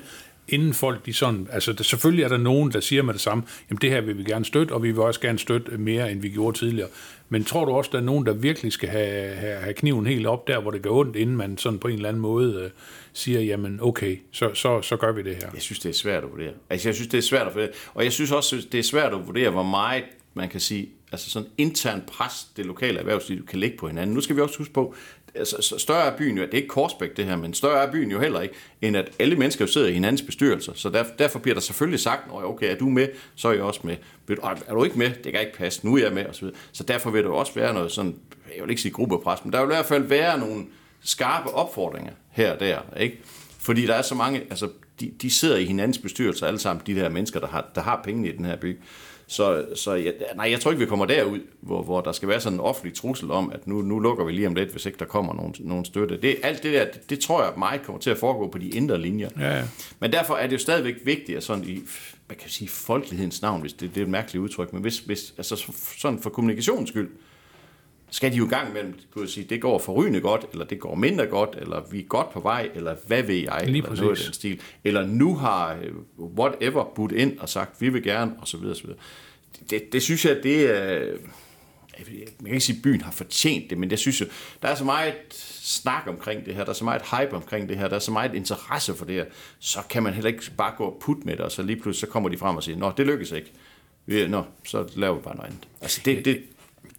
inden 0.48 0.74
folk 0.74 1.06
de 1.06 1.12
sådan, 1.12 1.48
altså 1.52 1.72
der, 1.72 1.84
selvfølgelig 1.84 2.24
er 2.24 2.28
der 2.28 2.36
nogen, 2.36 2.72
der 2.72 2.80
siger 2.80 3.02
med 3.02 3.12
det 3.12 3.20
samme, 3.20 3.44
jamen 3.70 3.78
det 3.80 3.90
her 3.90 4.00
vil 4.00 4.18
vi 4.18 4.24
gerne 4.24 4.44
støtte, 4.44 4.72
og 4.72 4.82
vi 4.82 4.90
vil 4.90 5.00
også 5.00 5.20
gerne 5.20 5.38
støtte 5.38 5.78
mere, 5.78 6.12
end 6.12 6.20
vi 6.20 6.28
gjorde 6.28 6.58
tidligere. 6.58 6.88
Men 7.28 7.44
tror 7.44 7.64
du 7.64 7.72
også, 7.72 7.90
der 7.92 7.98
er 7.98 8.02
nogen, 8.02 8.26
der 8.26 8.32
virkelig 8.32 8.72
skal 8.72 8.88
have, 8.88 9.34
have, 9.34 9.56
have 9.56 9.74
kniven 9.74 10.06
helt 10.06 10.26
op 10.26 10.48
der, 10.48 10.60
hvor 10.60 10.70
det 10.70 10.82
gør 10.82 10.90
ondt, 10.90 11.16
inden 11.16 11.36
man 11.36 11.58
sådan 11.58 11.78
på 11.78 11.88
en 11.88 11.94
eller 11.94 12.08
anden 12.08 12.22
måde 12.22 12.54
øh, 12.54 12.70
siger, 13.12 13.40
jamen 13.40 13.78
okay, 13.82 14.18
så, 14.32 14.54
så, 14.54 14.82
så 14.82 14.96
gør 14.96 15.12
vi 15.12 15.22
det 15.22 15.36
her. 15.36 15.50
Jeg 15.54 15.62
synes, 15.62 15.78
det 15.78 15.88
er 15.88 15.94
svært 15.94 16.24
at 16.24 16.30
vurdere. 16.30 16.52
Altså, 16.70 16.88
jeg 16.88 16.94
synes, 16.94 17.08
det 17.08 17.18
er 17.18 17.22
svært 17.22 17.46
at 17.46 17.54
vurdere. 17.54 17.70
Og 17.94 18.04
jeg 18.04 18.12
synes 18.12 18.32
også, 18.32 18.66
det 18.72 18.78
er 18.78 18.82
svært 18.82 19.14
at 19.14 19.26
vurdere, 19.26 19.50
hvor 19.50 19.62
meget 19.62 20.04
man 20.34 20.48
kan 20.48 20.60
sige, 20.60 20.88
altså 21.12 21.30
sådan 21.30 21.48
intern 21.58 22.02
pres, 22.06 22.46
det 22.56 22.66
lokale 22.66 22.98
erhvervsliv 22.98 23.46
kan 23.46 23.58
lægge 23.58 23.76
på 23.76 23.88
hinanden. 23.88 24.14
Nu 24.14 24.20
skal 24.20 24.36
vi 24.36 24.40
også 24.40 24.58
huske 24.58 24.72
på, 24.72 24.94
altså 25.38 25.74
større 25.78 26.12
er 26.12 26.16
byen 26.16 26.36
jo, 26.36 26.42
det 26.42 26.52
er 26.52 26.56
ikke 26.56 26.68
Korsbæk 26.68 27.16
det 27.16 27.24
her, 27.24 27.36
men 27.36 27.54
større 27.54 27.86
er 27.86 27.92
byen 27.92 28.10
jo 28.10 28.20
heller 28.20 28.40
ikke, 28.40 28.54
end 28.82 28.96
at 28.96 29.10
alle 29.18 29.36
mennesker 29.36 29.64
jo 29.64 29.72
sidder 29.72 29.88
i 29.88 29.92
hinandens 29.92 30.22
bestyrelser. 30.22 30.72
Så 30.74 30.90
derfor, 30.90 31.14
derfor 31.18 31.38
bliver 31.38 31.54
der 31.54 31.60
selvfølgelig 31.60 32.00
sagt, 32.00 32.22
okay, 32.32 32.72
er 32.72 32.76
du 32.76 32.88
med, 32.88 33.08
så 33.34 33.48
er 33.48 33.52
jeg 33.52 33.62
også 33.62 33.80
med. 33.82 33.96
Er 34.66 34.74
du 34.74 34.84
ikke 34.84 34.98
med, 34.98 35.10
det 35.24 35.32
kan 35.32 35.40
ikke 35.40 35.56
passe, 35.58 35.86
nu 35.86 35.96
er 35.96 36.02
jeg 36.02 36.12
med, 36.12 36.26
og 36.26 36.34
så 36.34 36.40
videre. 36.40 36.56
Så 36.72 36.82
derfor 36.82 37.10
vil 37.10 37.22
der 37.22 37.28
jo 37.28 37.36
også 37.36 37.54
være 37.54 37.74
noget 37.74 37.92
sådan, 37.92 38.14
jeg 38.56 38.62
vil 38.62 38.70
ikke 38.70 38.82
sige 38.82 38.92
gruppepres, 38.92 39.44
men 39.44 39.52
der 39.52 39.60
vil 39.60 39.66
i 39.66 39.74
hvert 39.74 39.86
fald 39.86 40.02
være 40.02 40.38
nogle 40.38 40.64
skarpe 41.00 41.50
opfordringer 41.50 42.12
her 42.30 42.52
og 42.52 42.60
der, 42.60 42.78
ikke? 42.96 43.20
Fordi 43.58 43.86
der 43.86 43.94
er 43.94 44.02
så 44.02 44.14
mange, 44.14 44.40
altså 44.50 44.68
de, 45.00 45.12
de 45.22 45.30
sidder 45.30 45.56
i 45.56 45.64
hinandens 45.64 45.98
bestyrelser 45.98 46.46
alle 46.46 46.58
sammen, 46.58 46.82
de 46.86 46.94
der 46.94 47.08
mennesker, 47.08 47.40
der 47.40 47.46
har, 47.46 47.70
der 47.74 47.80
har 47.80 48.00
pengene 48.04 48.28
i 48.28 48.36
den 48.36 48.44
her 48.44 48.56
by. 48.56 48.78
Så, 49.30 49.66
så 49.74 49.94
jeg, 49.94 50.14
nej, 50.36 50.50
jeg 50.50 50.60
tror 50.60 50.70
ikke, 50.70 50.80
vi 50.80 50.86
kommer 50.86 51.06
derud, 51.06 51.38
hvor, 51.60 51.82
hvor 51.82 52.00
der 52.00 52.12
skal 52.12 52.28
være 52.28 52.40
sådan 52.40 52.56
en 52.56 52.60
offentlig 52.60 52.94
trussel 52.94 53.30
om, 53.30 53.52
at 53.52 53.66
nu, 53.66 53.82
nu 53.82 53.98
lukker 53.98 54.24
vi 54.24 54.32
lige 54.32 54.46
om 54.46 54.54
lidt, 54.54 54.70
hvis 54.70 54.86
ikke 54.86 54.98
der 54.98 55.04
kommer 55.04 55.34
nogen, 55.34 55.54
nogen 55.58 55.84
støtte. 55.84 56.20
Det, 56.20 56.36
alt 56.42 56.62
det 56.62 56.72
der, 56.72 56.84
det, 56.84 57.10
det 57.10 57.20
tror 57.20 57.42
jeg 57.42 57.52
meget 57.58 57.82
kommer 57.82 58.00
til 58.00 58.10
at 58.10 58.18
foregå 58.18 58.48
på 58.48 58.58
de 58.58 58.68
indre 58.68 59.00
linjer. 59.00 59.28
Ja, 59.38 59.56
ja. 59.56 59.64
Men 60.00 60.12
derfor 60.12 60.34
er 60.34 60.46
det 60.46 60.52
jo 60.52 60.58
stadigvæk 60.58 60.94
vigtigt, 61.04 61.36
at 61.36 61.44
sådan 61.44 61.64
i, 61.64 61.82
man 62.28 62.36
kan 62.40 62.50
sige, 62.50 62.68
folkelighedens 62.68 63.42
navn, 63.42 63.60
hvis 63.60 63.72
det, 63.72 63.94
det 63.94 64.00
er 64.00 64.04
et 64.04 64.10
mærkeligt 64.10 64.42
udtryk, 64.42 64.72
men 64.72 64.82
hvis, 64.82 64.98
hvis 64.98 65.34
altså 65.38 65.72
sådan 65.98 66.18
for 66.18 66.30
kommunikationens 66.30 66.90
skyld, 66.90 67.08
skal 68.10 68.32
de 68.32 68.36
jo 68.36 68.46
i 68.46 68.48
gang 68.48 68.72
mellem, 68.72 68.94
kunne 69.14 69.28
sige, 69.28 69.46
det 69.50 69.60
går 69.60 69.78
forrygende 69.78 70.20
godt, 70.20 70.46
eller 70.52 70.64
det 70.64 70.80
går 70.80 70.94
mindre 70.94 71.26
godt, 71.26 71.56
eller 71.60 71.82
vi 71.90 71.98
er 72.00 72.04
godt 72.04 72.30
på 72.30 72.40
vej, 72.40 72.70
eller 72.74 72.96
hvad 73.06 73.22
ved 73.22 73.34
jeg, 73.34 73.62
Lige 73.66 73.76
eller 73.76 73.88
noget 73.88 74.02
af 74.02 74.08
præcis. 74.08 74.24
den 74.24 74.34
stil. 74.34 74.60
Eller 74.84 75.06
nu 75.06 75.36
har 75.36 75.74
øh, 75.82 75.92
whatever 76.38 76.84
budt 76.94 77.12
ind 77.12 77.38
og 77.38 77.48
sagt, 77.48 77.80
vi 77.80 77.88
vil 77.88 78.02
gerne, 78.02 78.32
og 78.40 78.48
så 78.48 78.56
videre, 78.56 78.76
så 78.76 78.82
videre. 78.82 78.98
Det, 79.70 79.92
det 79.92 80.02
synes 80.02 80.24
jeg, 80.24 80.40
det 80.42 80.76
er... 80.76 80.98
Ved 82.06 82.14
ikke, 82.14 82.32
Man 82.38 82.44
kan 82.44 82.54
ikke 82.54 82.64
sige, 82.64 82.76
at 82.76 82.82
byen 82.82 83.00
har 83.00 83.10
fortjent 83.10 83.70
det, 83.70 83.78
men 83.78 83.90
jeg 83.90 83.98
synes 83.98 84.20
jo, 84.20 84.26
der 84.62 84.68
er 84.68 84.74
så 84.74 84.84
meget 84.84 85.14
snak 85.60 86.02
omkring 86.06 86.46
det 86.46 86.54
her, 86.54 86.64
der 86.64 86.70
er 86.70 86.74
så 86.74 86.84
meget 86.84 87.02
hype 87.02 87.36
omkring 87.36 87.68
det 87.68 87.76
her, 87.78 87.88
der 87.88 87.96
er 87.96 88.00
så 88.00 88.12
meget 88.12 88.34
interesse 88.34 88.94
for 88.94 89.04
det 89.04 89.14
her, 89.14 89.24
så 89.58 89.78
kan 89.90 90.02
man 90.02 90.14
heller 90.14 90.28
ikke 90.28 90.50
bare 90.56 90.74
gå 90.76 90.84
og 90.84 90.96
putte 91.00 91.22
med 91.24 91.32
det, 91.32 91.40
og 91.40 91.52
så 91.52 91.62
lige 91.62 91.76
pludselig 91.80 92.08
så 92.08 92.12
kommer 92.12 92.28
de 92.28 92.38
frem 92.38 92.56
og 92.56 92.62
siger, 92.62 92.78
nå, 92.78 92.92
det 92.96 93.06
lykkes 93.06 93.32
ikke. 93.32 93.52
Nå, 94.28 94.44
så 94.64 94.88
laver 94.96 95.14
vi 95.14 95.22
bare 95.22 95.36
noget 95.36 95.48
andet. 95.48 95.68
Altså, 95.80 96.00
det, 96.04 96.24
det, 96.24 96.42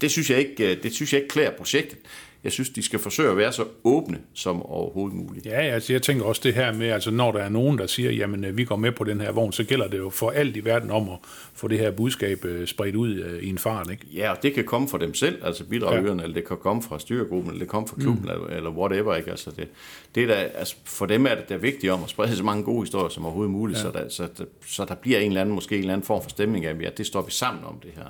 det, 0.02 0.12
synes 0.12 0.30
jeg 0.30 0.40
ikke, 0.40 0.72
øh, 0.72 0.84
det 0.84 0.94
synes 0.94 1.14
jeg 1.14 1.22
ikke 1.22 1.32
klæder 1.32 1.52
projektet. 1.52 1.98
Jeg 2.44 2.52
synes, 2.52 2.70
de 2.70 2.84
skal 2.84 3.00
forsøge 3.00 3.30
at 3.30 3.38
være 3.38 3.52
så 3.52 3.66
åbne 3.84 4.20
som 4.34 4.64
overhovedet 4.64 5.18
muligt. 5.18 5.46
Ja, 5.46 5.62
altså 5.62 5.94
jeg 5.94 6.02
tænker 6.02 6.26
også 6.26 6.42
det 6.44 6.54
her 6.54 6.74
med, 6.74 6.88
altså 6.88 7.12
når 7.12 7.32
der 7.32 7.40
er 7.40 7.50
nogen, 7.50 7.78
der 7.78 7.88
siger, 7.88 8.12
jamen 8.12 8.46
øh, 8.46 8.58
vi 8.58 8.66
går 8.66 8.76
med 8.76 8.92
på 8.92 9.04
den 9.04 9.22
her 9.22 9.32
vogn, 9.32 9.52
så 9.52 9.64
gælder 9.64 9.88
det 9.88 9.98
jo 9.98 10.10
for 10.10 10.30
alt 10.30 10.58
i 10.58 10.66
verden 10.66 10.92
om 10.92 11.10
at 11.10 11.18
få 11.54 11.68
det 11.68 11.80
her 11.80 11.92
budskab 11.92 12.46
øh, 12.46 12.68
spredt 12.68 12.96
ud 12.96 13.40
i 13.42 13.50
en 13.50 13.58
fart, 13.58 13.92
ikke? 13.92 14.06
Ja, 14.14 14.32
og 14.32 14.44
det 14.44 14.54
kan 14.54 14.64
komme 14.64 14.90
fra 14.90 14.98
dem 14.98 15.14
selv, 15.14 15.46
altså 15.46 15.64
bidragyderne, 15.64 16.22
ja. 16.22 16.24
eller 16.24 16.34
det 16.34 16.48
kan 16.48 16.58
komme 16.58 16.84
fra 16.84 17.00
styregruppen, 17.00 17.52
eller 17.52 17.60
det 17.60 17.70
kan 17.70 17.72
komme 17.72 17.88
fra 17.88 17.96
klubben, 18.00 18.24
mm. 18.24 18.30
eller, 18.30 18.48
eller 18.48 18.70
whatever, 18.70 19.16
ikke? 19.16 19.32
Altså 19.32 19.52
det, 19.52 19.68
det 20.16 20.24
er 20.24 20.28
da, 20.28 20.34
altså 20.34 20.76
for 20.84 21.06
dem 21.06 21.26
er 21.26 21.36
det 21.36 21.50
da 21.50 21.56
vigtigt 21.56 21.94
om 21.94 22.04
at 22.04 22.10
sprede 22.10 22.36
så 22.36 22.44
mange 22.44 22.64
gode 22.64 22.82
historier 22.82 23.10
som 23.10 23.26
overhovedet 23.26 23.52
muligt, 23.52 23.78
ja. 23.78 23.84
så, 23.84 23.92
der, 23.92 24.10
så, 24.10 24.28
der, 24.38 24.46
så 24.68 24.86
der 24.86 24.96
bliver 24.96 25.20
en 25.20 25.28
eller 25.28 25.42
anden, 25.42 25.56
måske 25.56 25.76
en 25.76 25.80
eller 25.80 25.94
anden 25.94 26.06
form 26.06 26.22
for 26.22 26.30
stemning 26.30 26.66
af, 26.66 26.76
at 26.86 26.98
det 26.98 27.06
står 27.06 27.22
vi 27.22 27.32
sammen 27.32 27.64
om 27.64 27.80
det 27.84 27.92
her. 27.96 28.06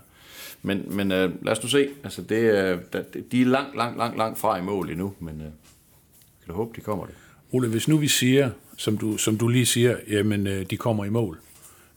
Men, 0.61 0.95
men 0.95 1.11
øh, 1.11 1.45
lad 1.45 1.51
os 1.51 1.63
nu 1.63 1.69
se, 1.69 1.87
altså 2.03 2.21
det, 2.21 2.35
øh, 2.35 2.79
de 3.31 3.41
er 3.41 3.45
langt, 3.45 3.77
langt, 3.77 3.97
langt, 3.97 4.17
langt 4.17 4.39
fra 4.39 4.57
i 4.57 4.61
mål 4.61 4.89
endnu, 4.89 5.13
men 5.19 5.35
øh, 5.35 5.41
jeg 5.41 5.51
kan 6.45 6.47
da 6.47 6.53
håbe, 6.53 6.71
de 6.75 6.81
kommer 6.81 7.05
det. 7.05 7.15
Ole, 7.51 7.67
hvis 7.67 7.87
nu 7.87 7.97
vi 7.97 8.07
siger, 8.07 8.49
som 8.77 8.97
du, 8.97 9.17
som 9.17 9.37
du 9.37 9.47
lige 9.47 9.65
siger, 9.65 9.95
jamen 10.09 10.47
øh, 10.47 10.65
de 10.69 10.77
kommer 10.77 11.05
i 11.05 11.09
mål. 11.09 11.39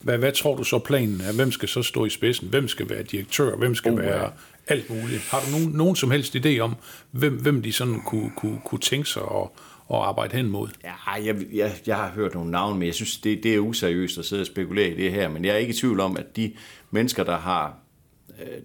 Hvad, 0.00 0.18
hvad 0.18 0.32
tror 0.32 0.56
du 0.56 0.64
så 0.64 0.78
planen 0.78 1.20
er? 1.20 1.32
Hvem 1.32 1.52
skal 1.52 1.68
så 1.68 1.82
stå 1.82 2.04
i 2.04 2.10
spidsen? 2.10 2.48
Hvem 2.48 2.68
skal 2.68 2.90
være 2.90 3.02
direktør? 3.02 3.56
Hvem 3.56 3.74
skal 3.74 3.92
ja. 3.92 3.98
være 3.98 4.30
alt 4.66 4.90
muligt? 4.90 5.22
Har 5.22 5.40
du 5.40 5.50
nogen, 5.50 5.76
nogen 5.76 5.96
som 5.96 6.10
helst 6.10 6.36
idé 6.36 6.58
om, 6.58 6.74
hvem, 7.10 7.40
hvem 7.42 7.62
de 7.62 7.72
sådan 7.72 8.00
kunne, 8.06 8.30
kunne, 8.36 8.60
kunne 8.64 8.78
tænke 8.78 9.08
sig 9.08 9.22
at, 9.22 9.48
at 9.90 9.96
arbejde 9.96 10.36
hen 10.36 10.46
mod? 10.46 10.68
Ja, 10.84 11.12
jeg, 11.24 11.36
jeg, 11.52 11.72
jeg 11.86 11.96
har 11.96 12.10
hørt 12.10 12.34
nogle 12.34 12.50
navne, 12.50 12.78
men 12.78 12.86
jeg 12.86 12.94
synes, 12.94 13.16
det, 13.16 13.42
det 13.42 13.54
er 13.54 13.58
useriøst 13.58 14.18
at 14.18 14.24
sidde 14.24 14.42
og 14.42 14.46
spekulere 14.46 14.88
i 14.88 14.96
det 14.96 15.12
her. 15.12 15.28
Men 15.28 15.44
jeg 15.44 15.52
er 15.54 15.58
ikke 15.58 15.70
i 15.70 15.76
tvivl 15.76 16.00
om, 16.00 16.16
at 16.16 16.36
de 16.36 16.52
mennesker, 16.90 17.24
der 17.24 17.38
har, 17.38 17.74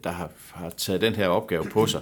der 0.03 0.09
har, 0.09 0.29
har 0.51 0.69
taget 0.69 1.01
den 1.01 1.15
her 1.15 1.27
opgave 1.27 1.63
på 1.63 1.87
sig, 1.87 2.01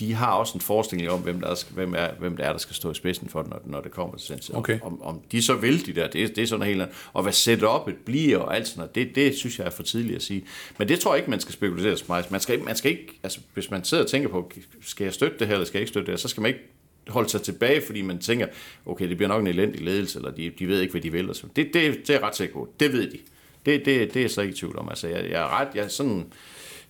de 0.00 0.14
har 0.14 0.32
også 0.32 0.54
en 0.54 0.60
forestilling 0.60 1.10
om, 1.10 1.20
hvem 1.20 1.40
der, 1.40 1.48
er, 1.48 1.64
hvem, 1.74 1.94
er, 1.94 2.08
hvem 2.18 2.36
der 2.36 2.44
er, 2.44 2.52
der 2.52 2.58
skal 2.58 2.76
stå 2.76 2.90
i 2.90 2.94
spidsen 2.94 3.28
for 3.28 3.42
det, 3.42 3.50
når, 3.50 3.60
når 3.64 3.80
det 3.80 3.90
kommer 3.90 4.16
til 4.16 4.26
sendt. 4.26 4.50
Okay. 4.54 4.78
Om, 4.82 5.02
om 5.02 5.20
de 5.32 5.42
så 5.42 5.54
vil, 5.54 5.86
de 5.86 5.92
der, 5.92 6.08
det, 6.08 6.36
det 6.36 6.42
er 6.42 6.46
sådan 6.46 6.66
helt 6.66 6.82
andet. 6.82 6.96
Og 7.12 7.22
hvad 7.22 7.32
setup'et 7.32 7.94
bliver 8.04 8.38
og 8.38 8.56
alt 8.56 8.68
sådan 8.68 8.78
noget, 8.78 8.94
det, 8.94 9.14
det 9.14 9.36
synes 9.36 9.58
jeg 9.58 9.66
er 9.66 9.70
for 9.70 9.82
tidligt 9.82 10.16
at 10.16 10.22
sige. 10.22 10.44
Men 10.78 10.88
det 10.88 11.00
tror 11.00 11.12
jeg 11.12 11.18
ikke, 11.18 11.30
man 11.30 11.40
skal 11.40 11.52
spekulere 11.52 11.96
så 11.96 12.04
meget. 12.08 12.30
Man 12.30 12.40
skal, 12.40 12.62
man 12.62 12.76
skal 12.76 12.90
ikke, 12.90 13.20
altså 13.22 13.40
hvis 13.54 13.70
man 13.70 13.84
sidder 13.84 14.04
og 14.04 14.10
tænker 14.10 14.28
på, 14.28 14.52
skal 14.82 15.04
jeg 15.04 15.14
støtte 15.14 15.38
det 15.38 15.46
her, 15.46 15.54
eller 15.54 15.66
skal 15.66 15.78
jeg 15.78 15.82
ikke 15.82 15.90
støtte 15.90 16.06
det 16.06 16.12
her, 16.12 16.18
så 16.18 16.28
skal 16.28 16.40
man 16.40 16.48
ikke 16.48 16.64
holde 17.08 17.28
sig 17.28 17.42
tilbage, 17.42 17.82
fordi 17.86 18.02
man 18.02 18.18
tænker, 18.18 18.46
okay, 18.86 19.08
det 19.08 19.16
bliver 19.16 19.28
nok 19.28 19.40
en 19.40 19.46
elendig 19.46 19.80
ledelse, 19.80 20.18
eller 20.18 20.30
de, 20.30 20.52
de 20.58 20.68
ved 20.68 20.80
ikke, 20.80 20.92
hvad 20.92 21.00
de 21.00 21.12
vil. 21.12 21.30
Og 21.30 21.36
så. 21.36 21.46
Det, 21.56 21.70
det, 21.74 22.06
det 22.06 22.16
er 22.16 22.22
ret 22.22 22.36
sikker 22.36 22.54
på. 22.54 22.68
Det 22.80 22.92
ved 22.92 23.10
de. 23.10 23.18
Det, 23.66 23.84
det, 23.84 24.14
det 24.14 24.16
er 24.16 24.20
jeg 24.20 24.30
så 24.30 24.40
ikke 24.40 24.52
i 24.52 24.56
tvivl 24.56 24.78
om. 24.78 24.88
Altså, 24.88 25.08
jeg, 25.08 25.30
jeg, 25.30 25.42
er 25.42 25.60
ret, 25.60 25.68
jeg, 25.74 25.84
er 25.84 25.88
sådan, 25.88 26.26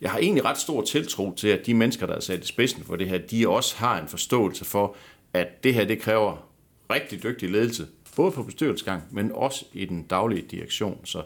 jeg 0.00 0.10
har 0.10 0.18
egentlig 0.18 0.44
ret 0.44 0.58
stor 0.58 0.82
tiltro 0.82 1.34
til, 1.34 1.48
at 1.48 1.66
de 1.66 1.74
mennesker, 1.74 2.06
der 2.06 2.14
er 2.14 2.20
sat 2.20 2.44
i 2.44 2.46
spidsen 2.46 2.84
for 2.84 2.96
det 2.96 3.08
her, 3.08 3.18
de 3.18 3.48
også 3.48 3.76
har 3.76 4.00
en 4.00 4.08
forståelse 4.08 4.64
for, 4.64 4.96
at 5.32 5.64
det 5.64 5.74
her, 5.74 5.84
det 5.84 6.00
kræver 6.00 6.48
rigtig 6.90 7.22
dygtig 7.22 7.50
ledelse, 7.50 7.86
både 8.16 8.32
på 8.32 8.42
bestyrelsesgang, 8.42 9.02
men 9.10 9.32
også 9.32 9.64
i 9.72 9.84
den 9.84 10.02
daglige 10.02 10.42
direktion. 10.42 11.00
Så 11.04 11.22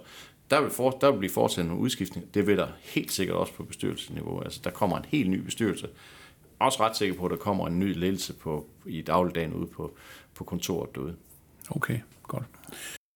der 0.51 0.61
vil, 0.61 0.71
for, 0.71 0.91
der 0.91 1.11
vil 1.11 1.19
blive 1.19 1.33
foretaget 1.33 1.69
nogle 1.69 1.83
udskiftninger. 1.83 2.31
Det 2.35 2.47
vil 2.47 2.57
der 2.57 2.69
helt 2.81 3.13
sikkert 3.13 3.37
også 3.37 3.53
på 3.53 3.65
bestyrelsesniveau. 3.65 4.41
Altså, 4.41 4.61
der 4.65 4.71
kommer 4.71 4.97
en 4.97 5.05
helt 5.09 5.31
ny 5.31 5.41
bestyrelse. 5.41 5.89
Også 6.59 6.83
ret 6.83 6.97
sikker 6.97 7.15
på, 7.17 7.25
at 7.25 7.31
der 7.31 7.37
kommer 7.37 7.67
en 7.67 7.79
ny 7.79 7.99
ledelse 7.99 8.33
på, 8.33 8.67
i 8.87 9.03
dagligdagen 9.03 9.53
ude 9.53 9.67
på, 9.67 9.97
på 10.35 10.45
kontoret 10.45 10.95
derude. 10.95 11.17
Okay, 11.71 11.99
godt. 12.23 12.45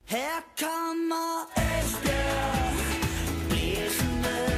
Her 0.05 0.45
kommer 0.59 1.51
Esbjerg 1.57 2.75
Blæsende 3.49 4.58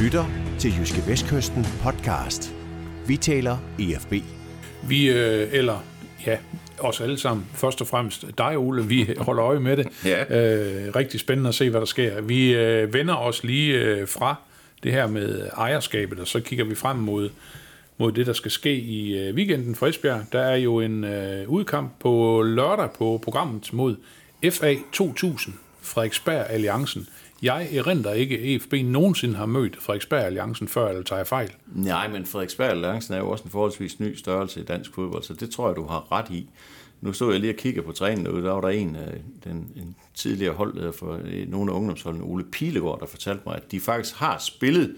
lytter 0.00 0.24
til 0.58 0.72
Jyske 0.78 1.02
Vestkysten 1.06 1.66
podcast. 1.82 2.54
Vi 3.06 3.16
taler 3.16 3.58
EFB. 3.78 4.12
Vi, 4.88 5.08
øh, 5.08 5.48
eller 5.52 5.84
ja, 6.26 6.38
os 6.78 7.00
alle 7.00 7.18
sammen, 7.18 7.46
først 7.54 7.80
og 7.80 7.86
fremmest 7.86 8.24
dig, 8.38 8.58
Ole, 8.58 8.84
vi 8.84 9.14
holder 9.18 9.44
øje 9.44 9.60
med 9.60 9.76
det. 9.76 9.88
Ja. 10.04 10.22
Øh, 10.22 10.96
rigtig 10.96 11.20
spændende 11.20 11.48
at 11.48 11.54
se, 11.54 11.70
hvad 11.70 11.80
der 11.80 11.86
sker. 11.86 12.20
Vi 12.20 12.54
øh, 12.54 12.94
vender 12.94 13.14
os 13.14 13.44
lige 13.44 13.74
øh, 13.74 14.08
fra 14.08 14.34
det 14.82 14.92
her 14.92 15.06
med 15.06 15.48
ejerskabet, 15.56 16.20
og 16.20 16.28
så 16.28 16.40
kigger 16.40 16.64
vi 16.64 16.74
frem 16.74 16.96
mod, 16.96 17.30
mod 17.98 18.12
det, 18.12 18.26
der 18.26 18.32
skal 18.32 18.50
ske 18.50 18.74
i 18.74 19.18
øh, 19.18 19.34
weekenden 19.34 19.74
for 19.74 19.86
Esbjerg. 19.86 20.24
Der 20.32 20.40
er 20.40 20.56
jo 20.56 20.80
en 20.80 21.04
øh, 21.04 21.48
udkamp 21.48 21.92
på 22.00 22.42
lørdag 22.42 22.90
på 22.98 23.20
programmet 23.24 23.72
mod 23.72 23.96
FA 24.50 24.74
2000, 24.92 25.54
Frederiksberg 25.82 26.46
Alliancen. 26.50 27.08
Jeg 27.42 27.68
erindrer 27.74 28.12
ikke, 28.12 28.38
at 28.38 28.44
EFB 28.44 28.74
nogensinde 28.84 29.34
har 29.34 29.46
mødt 29.46 29.76
Frederiksberg 29.76 30.24
Alliancen 30.24 30.68
før, 30.68 30.88
eller 30.88 31.02
tager 31.02 31.18
jeg 31.20 31.26
fejl. 31.26 31.50
Nej, 31.66 32.08
men 32.08 32.26
Frederiksberg 32.26 32.70
Alliancen 32.70 33.14
er 33.14 33.18
jo 33.18 33.30
også 33.30 33.44
en 33.44 33.50
forholdsvis 33.50 34.00
ny 34.00 34.16
størrelse 34.16 34.60
i 34.60 34.64
dansk 34.64 34.94
fodbold, 34.94 35.22
så 35.22 35.34
det 35.34 35.50
tror 35.50 35.68
jeg, 35.68 35.76
du 35.76 35.86
har 35.86 36.12
ret 36.12 36.30
i. 36.30 36.50
Nu 37.00 37.12
stod 37.12 37.32
jeg 37.32 37.40
lige 37.40 37.52
og 37.52 37.56
kiggede 37.56 37.86
på 37.86 37.92
træningen 37.92 38.26
derude, 38.26 38.42
der 38.42 38.52
var 38.52 38.60
der 38.60 38.68
en, 38.68 38.96
øh, 38.96 39.12
den, 39.44 39.72
en 39.76 39.96
tidligere 40.14 40.54
holdleder 40.54 40.92
for 40.92 41.20
øh, 41.24 41.50
nogle 41.50 41.72
af 41.72 41.76
ungdomsholdene, 41.76 42.24
Ole 42.24 42.44
Pilegaard, 42.44 43.00
der 43.00 43.06
fortalte 43.06 43.42
mig, 43.46 43.56
at 43.56 43.72
de 43.72 43.80
faktisk 43.80 44.16
har 44.16 44.38
spillet 44.38 44.96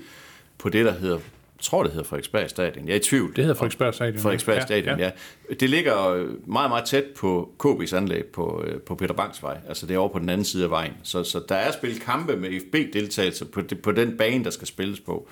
på 0.59 0.69
det, 0.69 0.85
der 0.85 0.93
hedder, 0.93 1.19
tror 1.63 1.83
det 1.83 1.93
hedder 1.93 2.05
Frederiksberg 2.09 2.51
Stadion. 2.51 2.87
Jeg 2.87 2.93
er 2.93 2.97
i 2.97 3.03
tvivl. 3.03 3.37
Det 3.37 3.45
hedder 3.45 3.55
Frederiksberg 3.55 3.95
Stadion. 3.95 4.19
Frederiksberg 4.19 4.57
Ja, 4.57 4.61
Stadion, 4.61 4.99
ja, 4.99 5.05
ja. 5.51 5.55
Det 5.55 5.71
ligger 5.71 6.09
øh, 6.09 6.27
meget, 6.49 6.71
meget 6.71 6.85
tæt 6.85 7.05
på 7.17 7.53
KB's 7.65 7.97
anlæg 7.97 8.25
på, 8.25 8.65
øh, 8.67 8.81
på 8.81 8.95
Peter 8.95 9.15
Bangs 9.15 9.43
vej. 9.43 9.59
Altså 9.69 9.87
det 9.87 9.95
er 9.95 9.99
over 9.99 10.09
på 10.09 10.19
den 10.19 10.29
anden 10.29 10.45
side 10.45 10.65
af 10.65 10.71
vejen. 10.71 10.93
Så, 11.03 11.25
så 11.25 11.43
der 11.49 11.55
er 11.55 11.73
spillet 11.73 12.03
kampe 12.03 12.37
med 12.37 12.51
FB-deltagelse 12.61 13.45
på, 13.45 13.63
på 13.83 13.93
den 13.93 14.17
bane, 14.17 14.45
der 14.45 14.51
skal 14.51 14.67
spilles 14.67 15.01
på 15.01 15.29